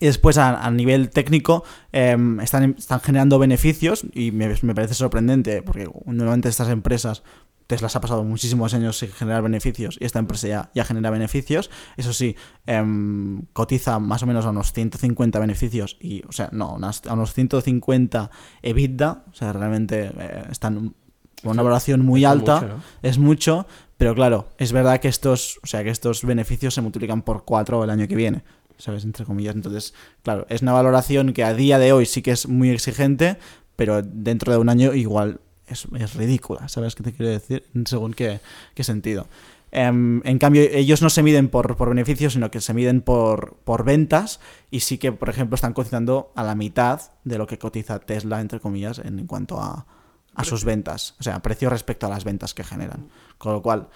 Y 0.00 0.06
después, 0.06 0.38
a, 0.38 0.64
a 0.64 0.70
nivel 0.70 1.10
técnico, 1.10 1.62
em, 1.92 2.40
están, 2.40 2.74
están 2.78 3.00
generando 3.00 3.38
beneficios 3.38 4.06
y 4.14 4.30
me, 4.30 4.48
me 4.62 4.74
parece 4.74 4.94
sorprendente 4.94 5.60
porque 5.60 5.90
normalmente 6.06 6.48
estas 6.48 6.70
empresas, 6.70 7.22
Tesla 7.66 7.88
se 7.88 7.98
ha 7.98 8.00
pasado 8.00 8.24
muchísimos 8.24 8.74
años 8.74 8.98
sin 8.98 9.10
generar 9.10 9.42
beneficios 9.42 9.96
y 10.00 10.04
esta 10.04 10.18
empresa 10.18 10.48
ya, 10.48 10.70
ya 10.74 10.84
genera 10.84 11.10
beneficios. 11.10 11.70
Eso 11.96 12.12
sí, 12.12 12.36
em, 12.66 13.42
cotiza 13.52 13.98
más 13.98 14.22
o 14.22 14.26
menos 14.26 14.44
a 14.46 14.50
unos 14.50 14.72
150 14.72 15.38
beneficios 15.38 15.96
y, 16.00 16.22
o 16.28 16.32
sea, 16.32 16.48
no, 16.52 16.74
unas- 16.74 17.06
a 17.06 17.14
unos 17.14 17.32
150 17.34 18.30
EBITDA, 18.62 19.24
o 19.30 19.34
sea, 19.34 19.52
realmente 19.52 20.12
eh, 20.18 20.42
están 20.50 20.94
con 21.42 21.52
una 21.52 21.62
valoración 21.62 22.04
muy 22.04 22.24
Es 22.24 22.30
alta 22.30 22.54
mucho, 22.60 22.68
¿no? 22.68 22.82
es 23.02 23.18
mucho, 23.18 23.66
pero 23.96 24.14
claro, 24.14 24.48
es 24.58 24.72
verdad 24.72 25.00
que 25.00 25.08
estos, 25.08 25.58
o 25.62 25.66
sea, 25.66 25.82
que 25.82 25.90
estos 25.90 26.24
beneficios 26.24 26.74
se 26.74 26.80
multiplican 26.82 27.22
por 27.22 27.44
cuatro 27.44 27.82
el 27.82 27.90
año 27.90 28.06
que 28.06 28.14
viene, 28.16 28.42
¿sabes? 28.78 29.04
Entre 29.04 29.24
comillas. 29.24 29.54
Entonces, 29.56 29.92
claro, 30.22 30.46
es 30.48 30.62
una 30.62 30.72
valoración 30.72 31.32
que 31.32 31.42
a 31.44 31.52
día 31.54 31.78
de 31.78 31.92
hoy 31.92 32.06
sí 32.06 32.22
que 32.22 32.30
es 32.32 32.46
muy 32.48 32.70
exigente, 32.70 33.38
pero 33.76 34.02
dentro 34.02 34.52
de 34.52 34.58
un 34.58 34.68
año 34.68 34.94
igual 34.94 35.40
es, 35.66 35.86
es 35.98 36.14
ridícula, 36.14 36.68
¿sabes 36.68 36.94
qué 36.94 37.02
te 37.02 37.12
quiero 37.12 37.30
decir? 37.30 37.64
Según 37.84 38.14
qué, 38.14 38.40
qué 38.74 38.84
sentido. 38.84 39.26
Em, 39.74 40.20
en 40.24 40.38
cambio, 40.38 40.62
ellos 40.62 41.00
no 41.00 41.08
se 41.08 41.22
miden 41.22 41.48
por, 41.48 41.76
por 41.76 41.88
beneficios, 41.88 42.34
sino 42.34 42.50
que 42.50 42.60
se 42.60 42.74
miden 42.74 43.00
por, 43.00 43.54
por 43.64 43.84
ventas 43.84 44.38
y 44.70 44.80
sí 44.80 44.98
que, 44.98 45.12
por 45.12 45.30
ejemplo, 45.30 45.54
están 45.54 45.72
cotizando 45.72 46.30
a 46.36 46.42
la 46.42 46.54
mitad 46.54 47.00
de 47.24 47.38
lo 47.38 47.46
que 47.46 47.58
cotiza 47.58 47.98
Tesla, 47.98 48.42
entre 48.42 48.60
comillas, 48.60 48.98
en 48.98 49.26
cuanto 49.26 49.58
a, 49.60 49.86
a 50.34 50.44
sus 50.44 50.64
ventas, 50.64 51.14
o 51.20 51.22
sea, 51.22 51.40
precio 51.40 51.68
respecto 51.70 52.06
a 52.06 52.10
las 52.10 52.24
ventas 52.24 52.54
que 52.54 52.64
generan. 52.64 53.08
Con 53.38 53.52
lo 53.52 53.60
cual, 53.62 53.88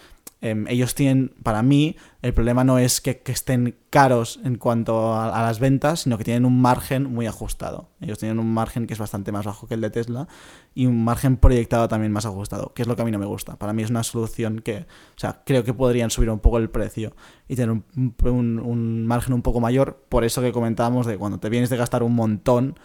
em, 0.43 0.67
ellos 0.69 0.95
tienen, 0.95 1.33
para 1.43 1.63
mí, 1.63 1.97
el 2.21 2.35
problema 2.35 2.63
no 2.63 2.79
es 2.79 3.01
que, 3.01 3.21
que 3.21 3.33
estén 3.33 3.77
caros 3.91 4.39
en 4.45 4.57
cuanto 4.59 5.15
a, 5.15 5.29
a 5.35 5.43
las 5.43 5.61
ventas, 5.61 6.01
sino 6.01 6.19
que 6.19 6.25
tienen 6.25 6.45
un 6.45 6.61
margen 6.61 7.05
muy 7.05 7.27
ajustado. 7.27 7.89
Ellos 8.01 8.19
tienen 8.19 8.39
un 8.39 8.53
margen 8.53 8.87
que 8.87 8.93
es 8.93 8.99
bastante 8.99 9.33
más 9.33 9.47
bajo 9.47 9.67
que 9.67 9.75
el 9.75 9.81
de 9.81 9.89
Tesla 9.91 10.29
y 10.75 10.85
un 10.87 11.03
margen 11.05 11.39
proyectado 11.39 11.89
también 11.89 12.13
más 12.13 12.27
ajustado, 12.27 12.73
que 12.75 12.83
es 12.83 12.89
lo 12.89 12.97
que 12.97 13.03
a 13.03 13.05
mí 13.07 13.11
no 13.13 13.19
me 13.19 13.25
gusta. 13.25 13.57
Para 13.57 13.73
mí 13.73 13.83
es 13.83 13.89
una 13.91 14.03
solución 14.03 14.59
que, 14.61 14.81
o 14.81 15.19
sea, 15.19 15.43
creo 15.47 15.65
que 15.65 15.73
podrían 15.73 16.11
subir 16.11 16.29
un 16.29 16.41
poco 16.41 16.59
el 16.59 16.69
precio 16.69 17.15
y 17.49 17.57
tener 17.57 17.71
un, 17.71 17.85
un- 17.97 18.59
un 18.59 19.07
margen 19.07 19.33
un 19.33 19.41
poco 19.43 19.61
mayor, 19.61 20.05
por 20.11 20.25
eso 20.25 20.43
que 20.43 20.53
comentábamos 20.53 21.07
de 21.07 21.17
cuando 21.17 21.39
te 21.39 21.49
vienes 21.49 21.71
de 21.71 21.77
gastar 21.79 22.03
un 22.03 22.15
montón, 22.15 22.79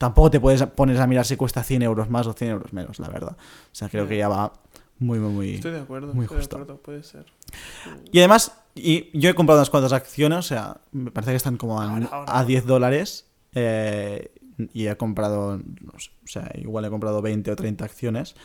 tampoco 0.00 0.30
te 0.30 0.40
puedes 0.40 0.62
poner 0.64 0.98
a 0.98 1.06
mirar 1.06 1.26
si 1.26 1.36
cuesta 1.36 1.62
100 1.62 1.82
euros 1.82 2.08
más 2.08 2.26
o 2.26 2.32
100 2.32 2.50
euros 2.50 2.72
menos, 2.72 2.98
la 2.98 3.08
verdad. 3.08 3.36
O 3.38 3.74
sea, 3.74 3.90
creo 3.90 4.08
que 4.08 4.16
ya 4.16 4.28
va 4.28 4.54
muy, 4.98 5.18
muy, 5.18 5.30
muy... 5.30 5.54
Estoy 5.56 5.72
de 5.72 5.80
acuerdo, 5.80 6.14
muy 6.14 6.24
estoy 6.24 6.38
justo. 6.38 6.56
de 6.56 6.62
acuerdo, 6.62 6.82
puede 6.82 7.02
ser. 7.02 7.26
Y 8.10 8.18
además, 8.20 8.56
y 8.74 9.10
yo 9.18 9.28
he 9.28 9.34
comprado 9.34 9.60
unas 9.60 9.68
cuantas 9.68 9.92
acciones, 9.92 10.38
o 10.38 10.42
sea, 10.42 10.80
me 10.92 11.10
parece 11.10 11.32
que 11.32 11.36
están 11.36 11.58
como 11.58 11.82
a, 11.82 11.90
Ahora, 11.90 12.08
ahora, 12.12 12.38
a 12.38 12.44
10 12.46 12.64
dólares. 12.64 13.26
eh, 13.52 14.32
y 14.72 14.86
he 14.86 14.96
comprado, 14.96 15.58
no 15.58 15.98
sé, 15.98 16.12
o 16.24 16.28
sea, 16.28 16.50
igual 16.54 16.86
he 16.86 16.90
comprado 16.90 17.20
20 17.20 17.50
o 17.50 17.56
30 17.56 17.84
acciones. 17.84 18.36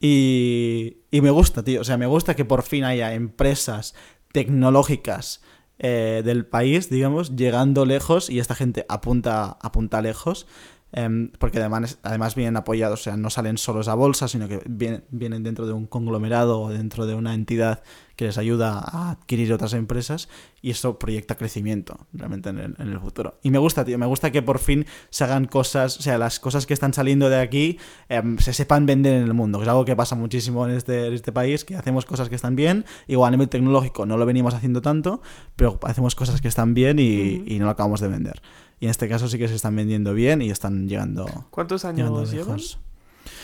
Y, 0.00 0.96
y 1.10 1.20
me 1.20 1.30
gusta, 1.30 1.62
tío. 1.62 1.82
O 1.82 1.84
sea, 1.84 1.98
me 1.98 2.06
gusta 2.06 2.34
que 2.34 2.46
por 2.46 2.62
fin 2.62 2.84
haya 2.84 3.12
empresas 3.12 3.94
tecnológicas 4.32 5.42
eh, 5.78 6.22
del 6.24 6.46
país, 6.46 6.88
digamos, 6.88 7.36
llegando 7.36 7.84
lejos 7.84 8.30
y 8.30 8.38
esta 8.38 8.54
gente 8.54 8.86
apunta, 8.88 9.58
apunta 9.60 10.00
lejos. 10.00 10.46
Em, 10.92 11.30
porque 11.38 11.58
además, 11.58 11.98
además 12.02 12.34
vienen 12.34 12.56
apoyados, 12.56 13.00
o 13.00 13.02
sea, 13.02 13.16
no 13.16 13.30
salen 13.30 13.58
solos 13.58 13.88
a 13.88 13.94
bolsa, 13.94 14.28
sino 14.28 14.48
que 14.48 14.60
vienen, 14.66 15.04
vienen 15.10 15.42
dentro 15.42 15.66
de 15.66 15.72
un 15.72 15.86
conglomerado 15.86 16.60
o 16.60 16.68
dentro 16.70 17.06
de 17.06 17.14
una 17.14 17.34
entidad 17.34 17.82
que 18.16 18.26
les 18.26 18.38
ayuda 18.38 18.78
a 18.78 19.10
adquirir 19.10 19.52
otras 19.52 19.72
empresas 19.72 20.28
y 20.60 20.70
eso 20.70 20.98
proyecta 20.98 21.36
crecimiento 21.36 22.06
realmente 22.12 22.50
en 22.50 22.58
el, 22.58 22.74
en 22.78 22.88
el 22.88 23.00
futuro. 23.00 23.38
Y 23.42 23.50
me 23.50 23.58
gusta, 23.58 23.84
tío, 23.84 23.98
me 23.98 24.06
gusta 24.06 24.30
que 24.30 24.42
por 24.42 24.58
fin 24.58 24.86
se 25.10 25.24
hagan 25.24 25.46
cosas, 25.46 25.98
o 25.98 26.02
sea, 26.02 26.18
las 26.18 26.38
cosas 26.40 26.66
que 26.66 26.74
están 26.74 26.92
saliendo 26.92 27.28
de 27.28 27.40
aquí 27.40 27.78
em, 28.08 28.38
se 28.38 28.52
sepan 28.52 28.86
vender 28.86 29.14
en 29.14 29.24
el 29.24 29.34
mundo, 29.34 29.58
que 29.58 29.64
es 29.64 29.68
algo 29.68 29.84
que 29.84 29.96
pasa 29.96 30.14
muchísimo 30.14 30.66
en 30.66 30.76
este, 30.76 31.06
en 31.08 31.14
este 31.14 31.32
país, 31.32 31.64
que 31.64 31.76
hacemos 31.76 32.04
cosas 32.04 32.28
que 32.28 32.34
están 32.34 32.56
bien, 32.56 32.84
igual 33.06 33.28
a 33.28 33.30
nivel 33.32 33.48
tecnológico 33.48 34.06
no 34.06 34.16
lo 34.16 34.26
venimos 34.26 34.54
haciendo 34.54 34.82
tanto, 34.82 35.22
pero 35.56 35.78
hacemos 35.82 36.14
cosas 36.14 36.40
que 36.40 36.48
están 36.48 36.74
bien 36.74 36.98
y, 36.98 37.58
no 37.58 37.66
lo 37.66 37.70
acabamos 37.70 38.00
de 38.00 38.08
vender. 38.08 38.42
Y 38.80 38.86
en 38.86 38.90
este 38.90 39.08
caso 39.08 39.28
sí 39.28 39.38
que 39.38 39.46
se 39.46 39.54
están 39.54 39.76
vendiendo 39.76 40.12
bien 40.14 40.42
y 40.42 40.50
están 40.50 40.88
llegando, 40.88 41.26
¿Cuántos 41.50 41.82
llegando 41.84 42.18
años 42.18 42.32
llevan? 42.32 42.56
lejos. 42.56 42.78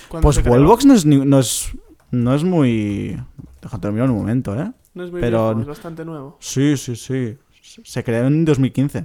¿Cuándo 0.09 0.27
Pues? 0.27 0.45
Wallbox 0.45 0.85
no 0.87 0.95
es, 0.95 1.07
no 1.07 1.39
es, 1.39 1.71
no 2.11 2.35
es 2.35 2.45
muy... 2.45 3.21
Déjate 3.63 3.83
terminar 3.83 4.11
un 4.11 4.17
momento, 4.17 4.59
¿eh? 4.59 4.73
No 4.95 5.05
es 5.05 5.11
muy 5.11 5.21
pero- 5.21 5.49
viejo, 5.49 5.61
es 5.63 5.67
bastante 5.67 6.05
nuevo. 6.05 6.37
Sí, 6.41 6.77
sí, 6.77 6.97
sí. 6.97 7.37
Se 7.61 8.03
creó 8.05 8.27
en 8.27 8.45
2015. 8.45 9.01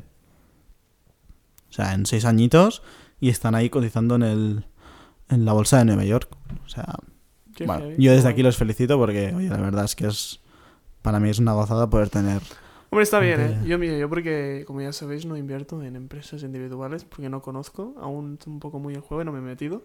O 1.70 1.74
sea, 1.74 1.94
en 1.94 2.06
seis 2.06 2.26
añitos 2.26 2.84
y 3.20 3.30
están 3.30 3.56
ahí 3.56 3.70
cotizando 3.70 4.16
en 4.16 4.24
el 4.24 4.66
en 5.30 5.46
la 5.46 5.54
bolsa 5.54 5.80
de 5.80 5.86
Nueva 5.86 6.04
York. 6.06 6.30
O 6.66 6.70
sea, 6.70 6.96
Qué 7.56 7.66
bueno, 7.66 7.86
yo 7.98 8.12
desde 8.12 8.30
aquí 8.30 8.44
los 8.44 8.58
felicito 8.58 8.98
porque, 8.98 9.34
oye, 9.36 9.50
la 9.50 9.58
verdad 9.58 9.86
es 9.86 9.96
que 9.96 10.08
es 10.08 10.40
para 11.02 11.20
mí 11.20 11.30
es 11.30 11.40
una 11.40 11.54
gozada 11.54 11.90
poder 11.90 12.10
tener. 12.10 12.42
Hombre, 12.90 13.04
está 13.04 13.20
bien, 13.20 13.42
¿eh? 13.42 13.62
Yo, 13.66 13.80
mira, 13.80 13.98
yo 13.98 14.08
porque, 14.08 14.64
como 14.68 14.82
ya 14.82 14.94
sabéis, 14.94 15.26
no 15.26 15.36
invierto 15.36 15.82
en 15.82 15.96
empresas 15.96 16.44
individuales 16.44 17.06
porque 17.06 17.28
no 17.30 17.42
conozco, 17.42 17.96
aún 18.00 18.38
un 18.46 18.60
poco 18.60 18.78
muy 18.80 18.94
el 18.94 19.02
juego 19.02 19.24
y 19.24 19.26
no 19.26 19.32
me 19.32 19.40
he 19.40 19.42
metido. 19.42 19.84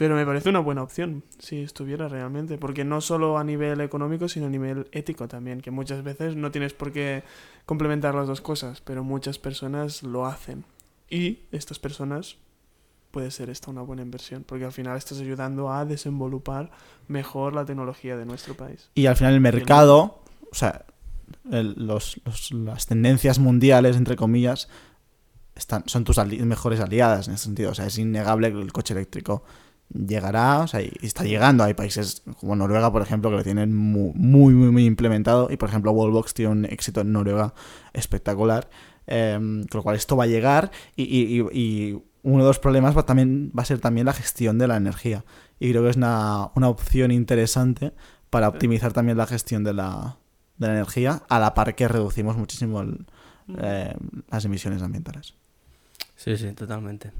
Pero 0.00 0.14
me 0.14 0.24
parece 0.24 0.48
una 0.48 0.60
buena 0.60 0.82
opción 0.82 1.22
si 1.38 1.58
estuviera 1.60 2.08
realmente, 2.08 2.56
porque 2.56 2.84
no 2.86 3.02
solo 3.02 3.36
a 3.36 3.44
nivel 3.44 3.82
económico, 3.82 4.28
sino 4.28 4.46
a 4.46 4.48
nivel 4.48 4.88
ético 4.92 5.28
también, 5.28 5.60
que 5.60 5.70
muchas 5.70 6.02
veces 6.02 6.36
no 6.36 6.50
tienes 6.50 6.72
por 6.72 6.90
qué 6.90 7.22
complementar 7.66 8.14
las 8.14 8.26
dos 8.26 8.40
cosas, 8.40 8.80
pero 8.80 9.04
muchas 9.04 9.38
personas 9.38 10.02
lo 10.02 10.24
hacen. 10.24 10.64
Y 11.10 11.40
estas 11.52 11.78
personas 11.78 12.38
puede 13.10 13.30
ser 13.30 13.50
esta 13.50 13.70
una 13.70 13.82
buena 13.82 14.00
inversión, 14.00 14.42
porque 14.42 14.64
al 14.64 14.72
final 14.72 14.96
estás 14.96 15.20
ayudando 15.20 15.70
a 15.70 15.84
desenvolupar 15.84 16.70
mejor 17.06 17.52
la 17.54 17.66
tecnología 17.66 18.16
de 18.16 18.24
nuestro 18.24 18.54
país. 18.54 18.88
Y 18.94 19.04
al 19.04 19.16
final 19.16 19.34
el 19.34 19.40
mercado, 19.42 20.22
o 20.50 20.54
sea, 20.54 20.86
el- 21.52 21.74
los, 21.76 22.18
los- 22.24 22.52
las 22.52 22.86
tendencias 22.86 23.38
mundiales, 23.38 23.96
entre 23.98 24.16
comillas, 24.16 24.70
están, 25.54 25.82
son 25.86 26.04
tus 26.04 26.16
ali- 26.16 26.38
mejores 26.42 26.80
aliadas 26.80 27.28
en 27.28 27.34
ese 27.34 27.44
sentido. 27.44 27.72
O 27.72 27.74
sea, 27.74 27.84
es 27.84 27.98
innegable 27.98 28.50
que 28.50 28.58
el 28.62 28.72
coche 28.72 28.94
eléctrico 28.94 29.44
llegará, 29.92 30.60
o 30.60 30.66
sea, 30.66 30.82
y 30.82 30.92
está 31.02 31.24
llegando. 31.24 31.64
Hay 31.64 31.74
países 31.74 32.22
como 32.38 32.54
Noruega, 32.56 32.92
por 32.92 33.02
ejemplo, 33.02 33.30
que 33.30 33.36
lo 33.36 33.42
tienen 33.42 33.74
mu- 33.74 34.12
muy, 34.14 34.54
muy, 34.54 34.70
muy 34.70 34.84
implementado. 34.86 35.48
Y, 35.50 35.56
por 35.56 35.68
ejemplo, 35.68 35.92
Wallbox 35.92 36.34
tiene 36.34 36.52
un 36.52 36.64
éxito 36.64 37.00
en 37.00 37.12
Noruega 37.12 37.54
espectacular. 37.92 38.68
eh, 39.12 39.34
con 39.36 39.78
lo 39.78 39.82
cual 39.82 39.96
esto 39.96 40.16
va 40.16 40.24
a 40.24 40.26
llegar 40.28 40.70
y, 40.94 41.02
y- 41.02 41.40
y- 41.40 41.58
y 41.60 42.02
uno 42.22 42.44
de 42.44 42.48
los 42.48 42.60
problemas 42.60 42.96
va, 42.96 43.04
también, 43.06 43.50
va 43.58 43.62
a 43.62 43.66
ser 43.66 43.80
también 43.80 44.06
la 44.06 44.12
gestión 44.12 44.56
de 44.58 44.68
la 44.68 44.76
energía. 44.76 45.24
Y 45.58 45.70
creo 45.70 45.82
que 45.82 45.90
es 45.90 45.96
una, 45.96 46.50
una 46.54 46.68
opción 46.68 47.10
interesante 47.10 47.92
para 48.28 48.46
optimizar 48.48 48.92
también 48.92 49.18
la 49.18 49.26
gestión 49.26 49.64
de 49.64 49.72
la, 49.74 50.16
de 50.58 50.66
la 50.68 50.74
energía, 50.74 51.22
a 51.28 51.40
la 51.40 51.54
par 51.54 51.74
que 51.74 51.88
reducimos 51.88 52.36
muchísimo 52.36 52.82
el- 52.82 53.06
eh, 53.58 53.96
las 54.30 54.44
emisiones 54.44 54.80
ambientales. 54.82 55.34
Sí, 56.14 56.36
sí, 56.36 56.52
totalmente. 56.52 57.10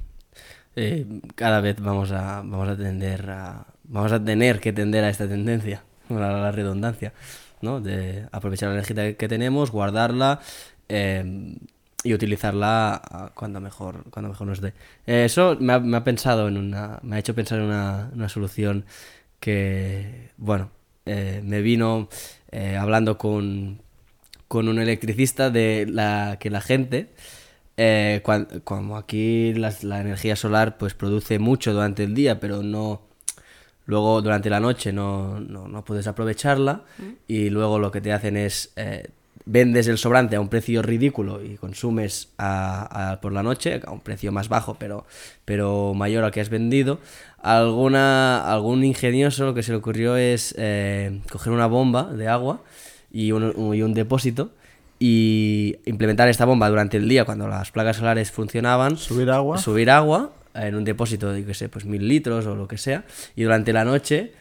Eh, 0.75 1.05
cada 1.35 1.59
vez 1.59 1.81
vamos 1.81 2.11
a, 2.11 2.37
vamos 2.37 2.69
a 2.69 2.77
tender 2.77 3.29
a, 3.29 3.65
vamos 3.83 4.11
a 4.11 4.23
tener 4.23 4.59
que 4.61 4.71
tender 4.71 5.03
a 5.03 5.09
esta 5.09 5.27
tendencia, 5.27 5.83
a 6.09 6.13
la 6.13 6.51
redundancia, 6.51 7.13
¿no? 7.61 7.81
De 7.81 8.27
aprovechar 8.31 8.69
la 8.69 8.75
energía 8.75 9.17
que 9.17 9.27
tenemos, 9.27 9.71
guardarla 9.71 10.39
eh, 10.87 11.55
y 12.03 12.13
utilizarla 12.13 13.31
cuando 13.35 13.59
mejor, 13.59 14.05
cuando 14.09 14.29
mejor 14.29 14.47
nos 14.47 14.61
dé. 14.61 14.73
Eh, 15.05 15.25
eso 15.25 15.57
me 15.59 15.73
ha, 15.73 15.79
me 15.79 15.97
ha 15.97 16.03
pensado 16.03 16.47
en 16.47 16.57
una, 16.57 16.99
me 17.03 17.17
ha 17.17 17.19
hecho 17.19 17.35
pensar 17.35 17.59
en 17.59 17.65
una, 17.65 18.09
una 18.13 18.29
solución 18.29 18.85
que, 19.39 20.29
bueno, 20.37 20.71
me 21.05 21.61
vino 21.61 22.07
hablando 22.79 23.17
con, 23.17 23.81
con 24.47 24.69
un 24.69 24.79
electricista 24.79 25.49
de 25.49 25.85
la 25.89 26.37
que 26.39 26.49
la 26.49 26.61
gente 26.61 27.09
eh, 27.83 28.21
cuan- 28.23 28.47
como 28.63 28.95
aquí 28.97 29.53
las- 29.55 29.83
la 29.83 29.99
energía 30.01 30.35
solar 30.35 30.77
pues 30.77 30.93
produce 30.93 31.39
mucho 31.39 31.73
durante 31.73 32.03
el 32.03 32.13
día 32.13 32.39
pero 32.39 32.61
no 32.63 33.01
luego 33.85 34.21
durante 34.21 34.49
la 34.49 34.59
noche 34.59 34.93
no, 34.93 35.39
no, 35.39 35.67
no 35.67 35.83
puedes 35.83 36.05
aprovecharla 36.07 36.83
y 37.27 37.49
luego 37.49 37.79
lo 37.79 37.89
que 37.91 38.01
te 38.01 38.11
hacen 38.13 38.37
es 38.37 38.71
eh, 38.75 39.07
vendes 39.45 39.87
el 39.87 39.97
sobrante 39.97 40.35
a 40.35 40.41
un 40.41 40.49
precio 40.49 40.81
ridículo 40.83 41.43
y 41.43 41.57
consumes 41.57 42.29
a- 42.37 43.11
a- 43.13 43.21
por 43.21 43.31
la 43.33 43.41
noche 43.41 43.81
a 43.85 43.91
un 43.91 43.99
precio 44.01 44.31
más 44.31 44.47
bajo 44.49 44.75
pero, 44.75 45.05
pero 45.45 45.93
mayor 45.95 46.23
al 46.23 46.31
que 46.31 46.41
has 46.41 46.49
vendido. 46.49 46.99
Alguna 47.41 48.49
algún 48.51 48.83
ingenioso 48.83 49.45
lo 49.45 49.53
que 49.53 49.63
se 49.63 49.71
le 49.71 49.77
ocurrió 49.79 50.15
es 50.15 50.53
eh, 50.57 51.19
coger 51.31 51.51
una 51.53 51.65
bomba 51.67 52.03
de 52.13 52.27
agua 52.27 52.61
y 53.11 53.31
un, 53.33 53.73
y 53.75 53.81
un 53.81 53.93
depósito 53.93 54.51
y 55.03 55.77
implementar 55.85 56.29
esta 56.29 56.45
bomba 56.45 56.69
durante 56.69 56.97
el 56.97 57.09
día 57.09 57.25
cuando 57.25 57.47
las 57.47 57.71
placas 57.71 57.97
solares 57.97 58.29
funcionaban, 58.29 58.97
Subir 58.97 59.31
agua. 59.31 59.57
subir 59.57 59.89
agua 59.89 60.31
en 60.53 60.75
un 60.75 60.83
depósito 60.83 61.31
de, 61.33 61.43
qué 61.43 61.55
sé, 61.55 61.69
pues 61.69 61.85
mil 61.85 62.07
litros 62.07 62.45
o 62.45 62.55
lo 62.55 62.67
que 62.67 62.77
sea, 62.77 63.03
y 63.35 63.41
durante 63.41 63.73
la 63.73 63.83
noche 63.83 64.31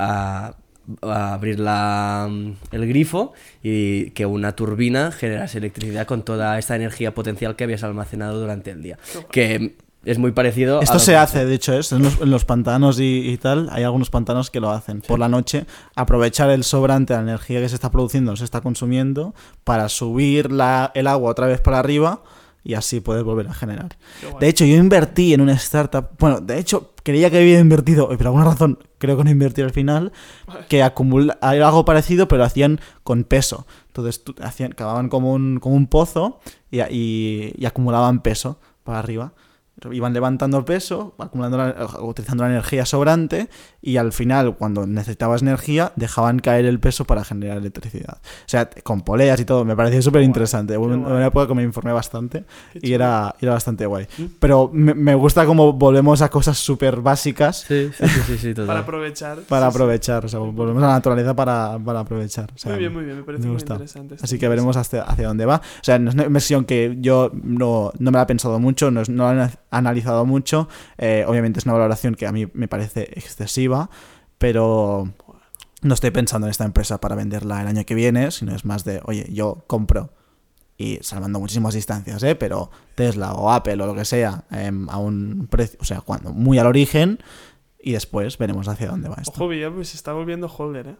a, 0.00 0.56
a 1.02 1.34
abrir 1.34 1.60
la, 1.60 2.28
el 2.72 2.88
grifo 2.88 3.34
y 3.62 4.10
que 4.10 4.26
una 4.26 4.56
turbina 4.56 5.12
generase 5.12 5.58
electricidad 5.58 6.08
con 6.08 6.24
toda 6.24 6.58
esta 6.58 6.74
energía 6.74 7.14
potencial 7.14 7.54
que 7.54 7.62
habías 7.62 7.84
almacenado 7.84 8.40
durante 8.40 8.72
el 8.72 8.82
día. 8.82 8.98
Que 9.30 9.76
es 10.04 10.18
muy 10.18 10.32
parecido 10.32 10.80
Esto 10.80 10.94
lo 10.94 11.00
se 11.00 11.16
hace, 11.16 11.44
de 11.44 11.54
hecho, 11.54 11.74
es 11.74 11.92
en 11.92 12.02
los, 12.02 12.20
en 12.20 12.30
los 12.30 12.44
pantanos 12.44 12.98
y, 13.00 13.28
y 13.30 13.36
tal. 13.36 13.68
Hay 13.72 13.82
algunos 13.84 14.10
pantanos 14.10 14.50
que 14.50 14.60
lo 14.60 14.70
hacen. 14.70 15.00
Por 15.02 15.18
la 15.18 15.28
noche, 15.28 15.66
aprovechar 15.94 16.50
el 16.50 16.64
sobrante, 16.64 17.12
la 17.14 17.20
energía 17.20 17.60
que 17.60 17.68
se 17.68 17.74
está 17.74 17.90
produciendo, 17.90 18.34
se 18.36 18.44
está 18.44 18.60
consumiendo, 18.60 19.34
para 19.64 19.88
subir 19.88 20.50
la- 20.50 20.90
el 20.94 21.06
agua 21.06 21.30
otra 21.30 21.46
vez 21.46 21.60
para 21.60 21.78
arriba 21.78 22.22
y 22.62 22.74
así 22.74 23.00
poder 23.00 23.24
volver 23.24 23.48
a 23.48 23.54
generar. 23.54 23.96
De 24.38 24.48
hecho, 24.48 24.64
yo 24.64 24.76
invertí 24.76 25.32
en 25.34 25.40
una 25.40 25.54
startup. 25.54 26.08
Bueno, 26.18 26.40
de 26.40 26.58
hecho, 26.58 26.92
creía 27.02 27.30
que 27.30 27.38
había 27.38 27.58
invertido, 27.58 28.06
pero 28.08 28.18
por 28.18 28.26
alguna 28.26 28.44
razón 28.44 28.78
creo 28.98 29.16
que 29.16 29.24
no 29.24 29.30
invertí 29.30 29.62
al 29.62 29.70
final. 29.70 30.12
Que 30.68 30.82
acumula 30.82 31.38
algo 31.40 31.84
parecido, 31.86 32.28
pero 32.28 32.44
hacían 32.44 32.80
con 33.02 33.24
peso. 33.24 33.66
Entonces, 33.86 34.22
hacían, 34.42 34.72
cavaban 34.72 35.08
como 35.08 35.32
un, 35.32 35.58
como 35.58 35.74
un 35.74 35.86
pozo 35.86 36.40
y, 36.70 36.80
y- 36.82 37.54
y 37.56 37.64
acumulaban 37.66 38.20
peso 38.22 38.58
para 38.84 38.98
arriba. 38.98 39.32
Iban 39.92 40.12
levantando 40.12 40.64
peso, 40.64 41.14
acumulando 41.18 41.58
la- 41.58 41.86
utilizando 42.02 42.44
la 42.44 42.50
energía 42.50 42.84
sobrante 42.86 43.48
y 43.82 43.96
al 43.96 44.12
final, 44.12 44.56
cuando 44.56 44.86
necesitabas 44.86 45.42
energía, 45.42 45.92
dejaban 45.96 46.38
caer 46.40 46.64
el 46.66 46.80
peso 46.80 47.04
para 47.04 47.24
generar 47.24 47.56
electricidad. 47.58 48.18
O 48.20 48.48
sea, 48.48 48.68
con 48.82 49.00
poleas 49.02 49.40
y 49.40 49.44
todo, 49.44 49.64
me 49.64 49.74
pareció 49.76 50.02
súper 50.02 50.22
interesante. 50.22 50.76
Hubo 50.76 50.86
una 50.86 51.26
época 51.26 51.46
que 51.46 51.54
me 51.54 51.62
informé 51.62 51.92
bastante 51.92 52.44
y 52.74 52.92
era, 52.92 53.34
era 53.40 53.52
bastante 53.52 53.86
guay. 53.86 54.06
Pero 54.38 54.70
me, 54.72 54.94
me 54.94 55.14
gusta 55.14 55.46
como 55.46 55.72
volvemos 55.72 56.20
a 56.22 56.28
cosas 56.28 56.58
súper 56.58 57.00
básicas 57.00 57.64
Sí, 57.66 57.90
sí, 57.96 58.06
sí, 58.26 58.38
sí, 58.38 58.48
total. 58.54 58.66
Para 58.66 58.80
aprovechar. 58.80 59.38
para 59.48 59.66
sí, 59.66 59.72
sí. 59.72 59.76
aprovechar. 59.76 60.24
O 60.24 60.28
sea, 60.28 60.38
volvemos 60.40 60.82
a 60.82 60.86
la 60.88 60.92
naturaleza 60.94 61.34
para, 61.34 61.78
para 61.84 62.00
aprovechar. 62.00 62.50
O 62.54 62.58
sea, 62.58 62.72
Muy 62.72 62.78
bien, 62.80 62.92
muy 62.92 63.04
bien. 63.04 63.16
Me 63.18 63.22
parece 63.24 63.44
me 63.44 63.52
muy 63.52 63.60
interesante. 63.60 64.14
esto. 64.14 64.24
Así 64.24 64.38
que 64.38 64.48
veremos 64.48 64.76
hacia, 64.76 65.02
hacia 65.02 65.28
dónde 65.28 65.46
va. 65.46 65.56
O 65.56 65.84
sea, 65.84 65.98
no 65.98 66.08
es 66.10 66.14
una 66.14 66.24
inversión 66.24 66.64
que 66.64 66.96
yo 67.00 67.30
no, 67.34 67.92
no 67.98 68.10
me 68.10 68.16
la 68.16 68.22
he 68.22 68.26
pensado 68.26 68.58
mucho, 68.58 68.90
no, 68.90 69.00
es- 69.02 69.08
no 69.08 69.32
la 69.32 69.46
he 69.46 69.50
analizado 69.70 70.26
mucho. 70.26 70.68
Eh, 70.98 71.24
obviamente 71.26 71.58
es 71.58 71.64
una 71.64 71.74
valoración 71.74 72.14
que 72.14 72.26
a 72.26 72.32
mí 72.32 72.46
me 72.52 72.68
parece 72.68 73.02
excesiva, 73.14 73.90
pero 74.38 75.12
no 75.82 75.94
estoy 75.94 76.10
pensando 76.10 76.46
en 76.46 76.50
esta 76.50 76.64
empresa 76.64 77.00
para 77.00 77.14
venderla 77.14 77.62
el 77.62 77.68
año 77.68 77.84
que 77.84 77.94
viene, 77.94 78.30
sino 78.30 78.54
es 78.54 78.64
más 78.64 78.84
de, 78.84 79.00
oye, 79.04 79.26
yo 79.32 79.64
compro 79.66 80.10
y 80.76 80.98
salvando 81.02 81.38
muchísimas 81.38 81.74
distancias, 81.74 82.22
¿eh? 82.22 82.34
pero 82.34 82.70
Tesla 82.94 83.34
o 83.34 83.50
Apple 83.50 83.82
o 83.82 83.86
lo 83.86 83.94
que 83.94 84.06
sea 84.06 84.44
em, 84.50 84.88
a 84.88 84.96
un 84.96 85.46
precio, 85.50 85.78
o 85.80 85.84
sea, 85.84 86.00
cuando 86.00 86.32
muy 86.32 86.58
al 86.58 86.66
origen 86.66 87.18
y 87.78 87.92
después 87.92 88.38
veremos 88.38 88.66
hacia 88.66 88.88
dónde 88.88 89.08
va 89.08 89.16
esto. 89.20 89.32
Ojo, 89.34 89.48
Villa, 89.48 89.70
pues 89.70 89.90
se 89.90 89.96
está 89.96 90.12
volviendo 90.14 90.48
holder, 90.48 90.86
¿eh? 90.86 90.96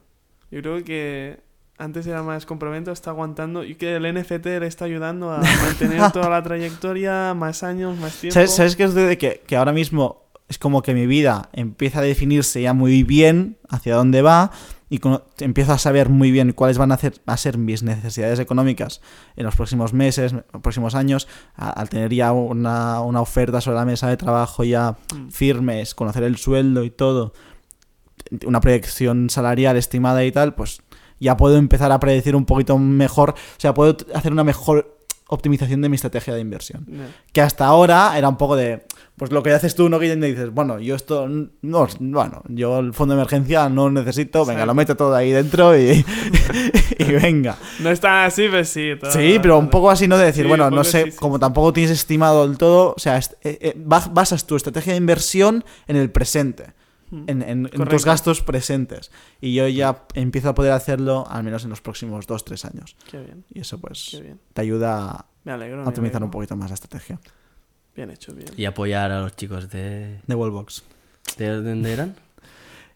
Yo 0.51 0.61
creo 0.61 0.85
que 0.85 1.41
antes 1.81 2.07
era 2.07 2.23
más 2.23 2.47
compromiso, 2.47 2.93
está 2.93 3.11
aguantando 3.11 3.64
y 3.64 3.75
que 3.75 3.97
el 3.97 4.03
NFT 4.14 4.47
le 4.47 4.66
está 4.66 4.85
ayudando 4.85 5.33
a 5.33 5.38
mantener 5.64 6.12
toda 6.12 6.29
la 6.29 6.43
trayectoria, 6.43 7.35
más 7.35 7.62
años, 7.62 7.99
más 7.99 8.14
tiempo. 8.16 8.35
¿Sabes, 8.35 8.55
¿Sabes 8.55 8.77
qué 8.77 8.85
es 8.85 8.95
de 8.95 9.16
que, 9.19 9.43
que 9.47 9.57
ahora 9.57 9.73
mismo 9.73 10.25
es 10.49 10.59
como 10.59 10.83
que 10.83 10.95
mi 10.95 11.07
vida 11.07 11.49
empieza 11.53 12.01
a 12.01 12.03
definirse 12.03 12.61
ya 12.61 12.73
muy 12.75 13.03
bien 13.03 13.57
hacia 13.69 13.95
dónde 13.95 14.21
va 14.21 14.51
y 14.88 14.99
cono- 14.99 15.23
empiezo 15.38 15.73
a 15.73 15.79
saber 15.79 16.09
muy 16.09 16.33
bien 16.33 16.53
cuáles 16.53 16.77
van 16.77 16.90
a, 16.90 16.97
hacer, 16.97 17.14
a 17.25 17.37
ser 17.37 17.57
mis 17.57 17.85
necesidades 17.85 18.40
económicas 18.40 19.01
en 19.37 19.45
los 19.45 19.55
próximos 19.55 19.93
meses, 19.93 20.35
próximos 20.62 20.97
años, 20.97 21.29
a- 21.55 21.71
al 21.71 21.88
tener 21.88 22.12
ya 22.12 22.33
una, 22.33 23.01
una 23.01 23.21
oferta 23.21 23.61
sobre 23.61 23.77
la 23.77 23.85
mesa 23.85 24.09
de 24.09 24.16
trabajo 24.16 24.64
ya 24.64 24.97
Mm. 25.14 25.29
firmes, 25.31 25.95
conocer 25.95 26.25
el 26.25 26.37
sueldo 26.37 26.83
y 26.83 26.90
todo, 26.90 27.33
una 28.45 28.61
proyección 28.61 29.31
salarial 29.31 29.77
estimada 29.77 30.25
y 30.25 30.33
tal, 30.33 30.55
pues 30.55 30.83
ya 31.21 31.37
puedo 31.37 31.57
empezar 31.59 31.93
a 31.93 32.01
predecir 32.01 32.35
un 32.35 32.45
poquito 32.47 32.77
mejor, 32.79 33.31
o 33.31 33.61
sea, 33.61 33.73
puedo 33.75 33.97
hacer 34.15 34.33
una 34.33 34.43
mejor 34.45 34.97
optimización 35.33 35.81
de 35.81 35.89
mi 35.89 35.95
estrategia 35.95 36.35
de 36.35 36.41
inversión 36.41 36.85
No. 36.89 37.05
que 37.33 37.41
hasta 37.41 37.65
ahora 37.65 38.19
era 38.19 38.29
un 38.29 38.37
poco 38.37 38.57
de 38.57 38.83
pues 39.17 39.31
lo 39.31 39.45
que 39.45 39.53
haces 39.53 39.77
tú 39.77 39.89
no 39.89 40.01
que 40.01 40.17
dices 40.17 40.51
bueno 40.53 40.81
yo 40.81 40.97
esto 40.97 41.29
no 41.29 41.87
bueno 42.01 42.43
yo 42.49 42.81
el 42.81 42.93
fondo 42.93 43.15
de 43.15 43.21
emergencia 43.21 43.69
no 43.69 43.91
necesito 43.93 44.45
venga 44.45 44.67
lo 44.67 44.75
meto 44.75 44.97
todo 44.97 45.15
ahí 45.15 45.31
dentro 45.31 45.79
y, 45.79 46.05
y 46.99 47.05
venga 47.13 47.57
No 47.79 47.91
está 47.91 48.25
así, 48.25 48.49
pues 48.49 48.71
sí. 48.71 48.91
todo- 49.01 49.13
sí 49.13 49.39
pero 49.41 49.57
un 49.59 49.69
poco 49.71 49.89
así 49.91 50.09
no 50.09 50.19
de 50.19 50.25
decir 50.27 50.43
Sí, 50.47 50.49
bueno 50.49 50.69
no 50.69 50.83
sé 50.83 51.13
sí, 51.13 51.17
como 51.17 51.39
tampoco 51.39 51.73
tienes 51.73 51.93
estimado 51.93 52.49
del 52.49 52.59
todo 52.59 52.95
o 52.97 52.99
sea 52.99 53.17
eh, 53.19 53.23
eh, 53.43 53.75
bas- 53.79 54.13
basas 54.13 54.45
tu 54.47 54.57
estrategia 54.57 54.95
de 54.95 54.99
inversión 54.99 55.65
en 55.87 55.95
el 55.95 56.11
presente. 56.11 56.73
En, 57.11 57.42
en- 57.42 57.68
en 57.73 57.88
tus 57.88 58.05
gastos 58.05 58.40
presentes 58.42 59.11
y 59.40 59.55
yo 59.55 59.66
ya 59.68 60.05
empiezo 60.14 60.49
a 60.51 60.55
poder 60.55 60.73
hacerlo 60.73 61.27
al 61.29 61.42
menos 61.42 61.64
en 61.64 61.70
los 61.70 61.81
próximos 61.81 62.27
dos 62.27 62.44
tres 62.44 62.64
años 62.64 62.96
Qué 63.11 63.18
bien, 63.18 63.44
y 63.53 63.61
eso 63.61 63.81
pues 63.81 64.18
bien. 64.20 64.38
te 64.53 64.61
ayuda 64.62 65.27
Me 65.44 65.53
alegro. 65.53 65.81
a 65.81 65.85
me 65.85 65.88
optimizar 65.88 66.16
alegro. 66.16 66.27
un 66.27 66.31
poquito 66.31 66.57
más 66.57 66.70
la 66.70 66.75
estrategia 66.75 67.18
Bien 67.96 68.11
hecho, 68.11 68.33
bien. 68.33 68.49
Y 68.57 68.64
apoyar 68.64 69.11
a 69.11 69.20
los 69.23 69.35
chicos 69.35 69.68
de... 69.70 70.20
de 70.27 70.35
Wallbox 70.35 70.85
¿De 71.37 71.49
dónde 71.49 71.92
eran? 71.92 72.14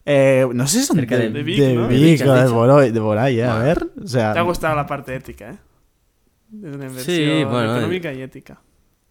Eh, 0.07 0.47
no 0.53 0.67
sé 0.67 0.81
si 0.81 0.85
son 0.85 0.97
Cerca 0.97 1.17
de, 1.17 1.23
de- 1.23 1.29
de 1.31 1.43
Vic, 1.43 1.57
de 1.59 1.73
¿no? 1.73 1.87
De 1.87 1.95
Vic 1.97 2.19
de 2.23 3.19
ahí, 3.19 3.39
eh, 3.39 3.43
a 3.43 3.55
Bueno. 3.55 3.65
ver. 3.65 3.87
O 4.03 4.07
sea, 4.07 4.33
Te 4.33 4.37
ha 4.39 4.43
gustado 4.43 4.75
la 4.75 4.85
parte 4.85 5.15
ética, 5.15 5.49
¿eh? 5.49 5.57
De 6.49 6.67
una 6.69 6.87
Sí, 7.01 7.23
inversión 7.23 7.51
bueno, 7.51 7.73
eh. 7.73 7.77
económica 7.77 8.13
y 8.13 8.21
ética. 8.21 8.61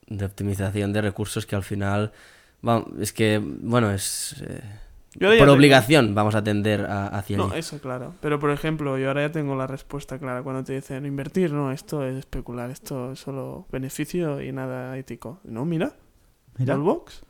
De 0.07 0.25
optimización 0.25 0.93
de 0.93 1.03
recursos 1.03 1.47
que 1.47 1.57
al 1.57 1.65
final... 1.65 2.13
Vamos, 2.63 2.87
es 3.01 3.13
que, 3.13 3.39
bueno, 3.43 3.91
es... 3.91 4.37
eh, 4.47 4.61
Yo 5.15 5.29
por 5.29 5.37
tengo- 5.39 5.53
obligación 5.53 6.15
vamos 6.15 6.35
a 6.35 6.43
tender 6.43 6.87
a- 6.87 7.07
hacia 7.09 7.37
No, 7.37 7.45
allí. 7.51 7.59
eso 7.61 7.79
claro. 7.81 8.15
Pero 8.21 8.39
por 8.41 8.51
ejemplo, 8.51 8.99
yo 8.99 9.09
ahora 9.09 9.23
ya 9.27 9.33
tengo 9.33 9.55
la 9.57 9.67
respuesta 9.67 10.19
clara 10.19 10.43
cuando 10.43 10.65
te 10.65 10.73
dicen 10.75 11.07
invertir, 11.07 11.53
no, 11.53 11.71
esto 11.73 12.05
es 12.05 12.17
especular, 12.17 12.71
esto 12.71 13.13
es 13.13 13.21
solo 13.21 13.67
beneficio 13.71 14.43
y 14.43 14.51
nada 14.53 14.97
ético. 14.99 15.41
No, 15.45 15.65
mira, 15.65 15.93
mira. 16.59 16.75
Wallbox, 16.75 17.23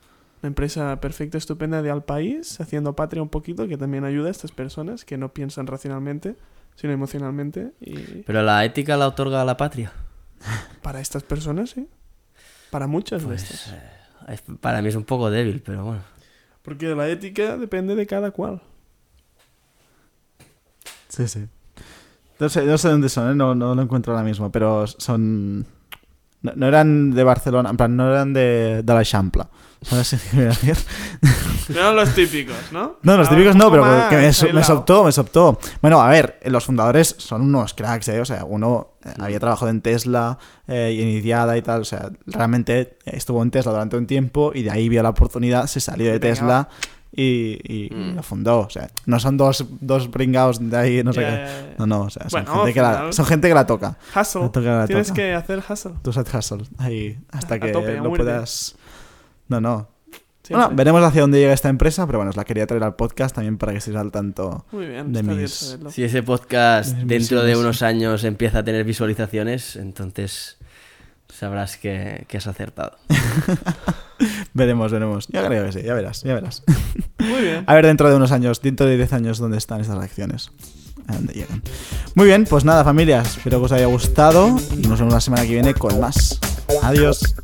una 0.43 0.49
empresa 0.49 0.99
perfecta, 1.01 1.37
estupenda 1.39 1.83
de 1.83 1.91
al 1.91 2.05
país, 2.05 2.61
haciendo 2.61 2.95
patria 2.97 3.23
un 3.23 3.29
poquito, 3.29 3.69
que 3.69 3.77
también 3.77 4.05
ayuda 4.05 4.29
a 4.29 4.31
estas 4.31 4.53
personas 4.53 5.05
que 5.05 5.17
no 5.19 5.33
piensan 5.35 5.67
racionalmente, 5.67 6.37
sino 6.77 6.93
emocionalmente. 6.93 7.73
Y 7.81 7.95
Pero 8.27 8.43
la 8.43 8.65
ética 8.65 8.97
la 8.97 9.09
otorga 9.09 9.45
la 9.45 9.57
patria. 9.57 9.93
para 10.83 11.01
estas 11.01 11.23
personas, 11.23 11.71
sí. 11.71 11.87
Para 12.71 12.87
muchas 12.87 13.23
de 13.23 13.29
Pues 13.29 13.43
estas. 13.51 13.75
eh, 14.29 14.41
para 14.61 14.83
mí 14.83 14.89
es 14.89 14.97
un 14.97 15.05
poco 15.05 15.31
débil, 15.31 15.63
pero 15.65 15.85
bueno. 15.85 16.01
Porque 16.65 16.95
la 16.95 17.09
ética 17.09 17.59
depende 17.59 17.95
de 17.95 18.07
cada 18.07 18.31
cual. 18.31 18.63
Sí, 21.09 21.29
sí. 21.29 21.47
No 22.41 22.49
sé, 22.49 22.65
no 22.65 22.79
sé 22.79 22.89
dónde 22.89 23.09
son, 23.11 23.31
¿eh? 23.31 23.35
no, 23.35 23.55
no 23.55 23.75
lo 23.75 23.83
encuentro 23.83 24.13
ahora 24.13 24.25
mismo, 24.25 24.51
pero 24.51 24.87
son... 24.87 25.67
No, 26.45 26.53
no 26.55 26.69
eran 26.69 27.11
de 27.11 27.25
Barcelona, 27.25 27.71
en 27.71 27.77
plan, 27.77 27.97
no 27.97 28.09
eran 28.09 28.35
de, 28.35 28.83
de 28.85 28.95
la 28.95 29.03
Champla. 29.03 29.49
¿Sabes 29.81 30.17
qué 30.31 30.37
decir? 30.37 30.77
No 31.71 31.93
los 31.93 32.15
típicos, 32.15 32.57
¿no? 32.71 32.97
No, 33.03 33.17
los 33.17 33.29
típicos 33.29 33.57
no, 33.57 33.71
pero 33.71 33.85
que 34.09 34.17
me, 34.17 34.53
me 34.53 34.65
soltó, 34.65 35.05
me 35.05 35.13
soltó. 35.13 35.59
Bueno, 35.83 36.01
a 36.01 36.09
ver, 36.09 36.39
los 36.45 36.65
fundadores 36.65 37.15
son 37.19 37.43
unos 37.43 37.75
cracks, 37.75 38.09
¿eh? 38.09 38.21
O 38.21 38.25
sea, 38.25 38.45
uno 38.45 38.95
eh, 39.05 39.13
había 39.19 39.41
trabajado 39.41 39.71
en 39.71 39.81
Tesla, 39.81 40.39
eh, 40.69 40.95
y 40.95 41.01
iniciada 41.01 41.57
y 41.57 41.63
tal, 41.63 41.83
o 41.83 41.85
sea, 41.85 42.11
realmente 42.27 42.99
estuvo 43.05 43.43
en 43.43 43.51
Tesla 43.51 43.73
durante 43.73 43.97
un 43.97 44.07
tiempo 44.07 44.53
y 44.55 44.63
de 44.63 44.71
ahí 44.71 44.89
vio 44.89 45.03
la 45.03 45.11
oportunidad, 45.11 45.67
se 45.67 45.81
salió 45.81 46.13
de 46.13 46.21
Tesla 46.21 46.69
y- 47.17 47.59
y 47.65 47.91
Mm. 47.95 48.17
lo 48.17 48.23
fundó. 48.23 48.61
O 48.61 48.71
sea, 48.71 48.89
no 49.07 49.19
son 49.21 49.37
dos, 49.37 49.65
dos 49.81 50.09
pringados 50.09 50.59
de 50.69 50.77
ahí, 50.77 51.03
no 51.05 51.13
sé 51.13 51.21
Ya, 51.23 51.31
qué. 51.31 51.37
ya, 51.37 51.47
ya. 51.71 51.75
No, 51.79 51.87
no, 51.87 52.01
o 52.03 52.11
sea, 52.11 52.29
son, 52.29 52.45
Bueno, 52.45 52.57
gente, 52.59 52.75
que 52.75 52.81
la, 52.83 53.13
son 53.13 53.27
gente 53.27 53.49
que 53.49 53.55
la 53.55 53.67
toca. 53.67 53.97
Hustle. 54.15 54.41
La 54.43 54.53
toca, 54.53 54.79
la 54.79 54.87
Tienes 54.87 55.07
toca. 55.09 55.17
que 55.17 55.35
hacer 55.35 55.63
hustle. 55.69 55.93
Tu 56.03 56.13
side 56.13 56.39
hustle, 56.39 56.63
ahí, 56.79 57.19
hasta 57.31 57.55
A 57.55 57.59
que 57.61 57.69
tope, 57.69 57.97
lo 57.97 58.13
puedas... 58.13 58.77
No, 59.49 59.61
no. 59.61 59.89
Siempre. 60.43 60.67
Bueno, 60.67 60.77
veremos 60.77 61.03
hacia 61.05 61.23
dónde 61.23 61.39
llega 61.39 61.55
esta 61.55 61.71
empresa, 61.71 62.05
pero 62.07 62.19
bueno, 62.19 62.29
os 62.31 62.37
la 62.37 62.45
quería 62.45 62.67
traer 62.67 62.83
al 62.85 62.97
podcast 62.97 63.35
también 63.35 63.57
para 63.57 63.73
que 63.73 63.79
estéis 63.79 63.97
al 63.97 64.11
tanto. 64.13 64.67
Muy 64.73 64.87
bien, 64.87 65.11
de 65.11 65.23
bien 65.23 65.39
mis- 65.43 65.53
saberlo. 65.55 65.91
Si 65.91 66.05
ese 66.05 66.23
podcast 66.23 66.95
Mis 66.97 67.07
dentro 67.07 67.39
de 67.41 67.47
misiones. 67.47 67.57
unos 67.59 67.83
años 67.83 68.25
empieza 68.25 68.59
a 68.59 68.63
tener 68.65 68.85
visualizaciones, 68.85 69.77
entonces 69.77 70.59
sabrás 71.33 71.79
que, 71.79 72.27
que 72.29 72.37
has 72.37 72.47
acertado. 72.47 72.93
veremos, 74.55 74.91
veremos. 74.91 75.29
Yo 75.29 75.45
creo 75.45 75.67
que 75.67 75.73
sí, 75.73 75.83
ya 75.83 75.95
verás, 75.95 76.23
ya 76.23 76.35
verás. 76.35 76.63
Muy 77.19 77.43
bien. 77.43 77.65
A 77.67 77.75
ver 77.75 77.87
dentro 77.87 78.09
de 78.09 78.17
unos 78.17 78.33
años, 78.33 78.63
dentro 78.63 78.87
de 78.87 78.97
10 78.97 79.13
años, 79.13 79.39
dónde 79.39 79.59
están 79.59 79.81
estas 79.81 79.99
acciones. 79.99 80.51
A 81.07 81.15
dónde 81.15 81.35
llegan. 81.35 81.63
Muy 82.15 82.27
bien, 82.27 82.47
pues 82.49 82.65
nada, 82.65 82.83
familias. 82.83 83.37
Espero 83.37 83.59
que 83.59 83.67
os 83.67 83.73
haya 83.73 83.87
gustado 83.87 84.57
y 84.73 84.87
nos 84.87 84.99
vemos 84.99 85.13
la 85.13 85.21
semana 85.21 85.43
que 85.43 85.51
viene 85.51 85.75
con 85.75 86.01
más. 86.01 86.39
Adiós. 86.83 87.35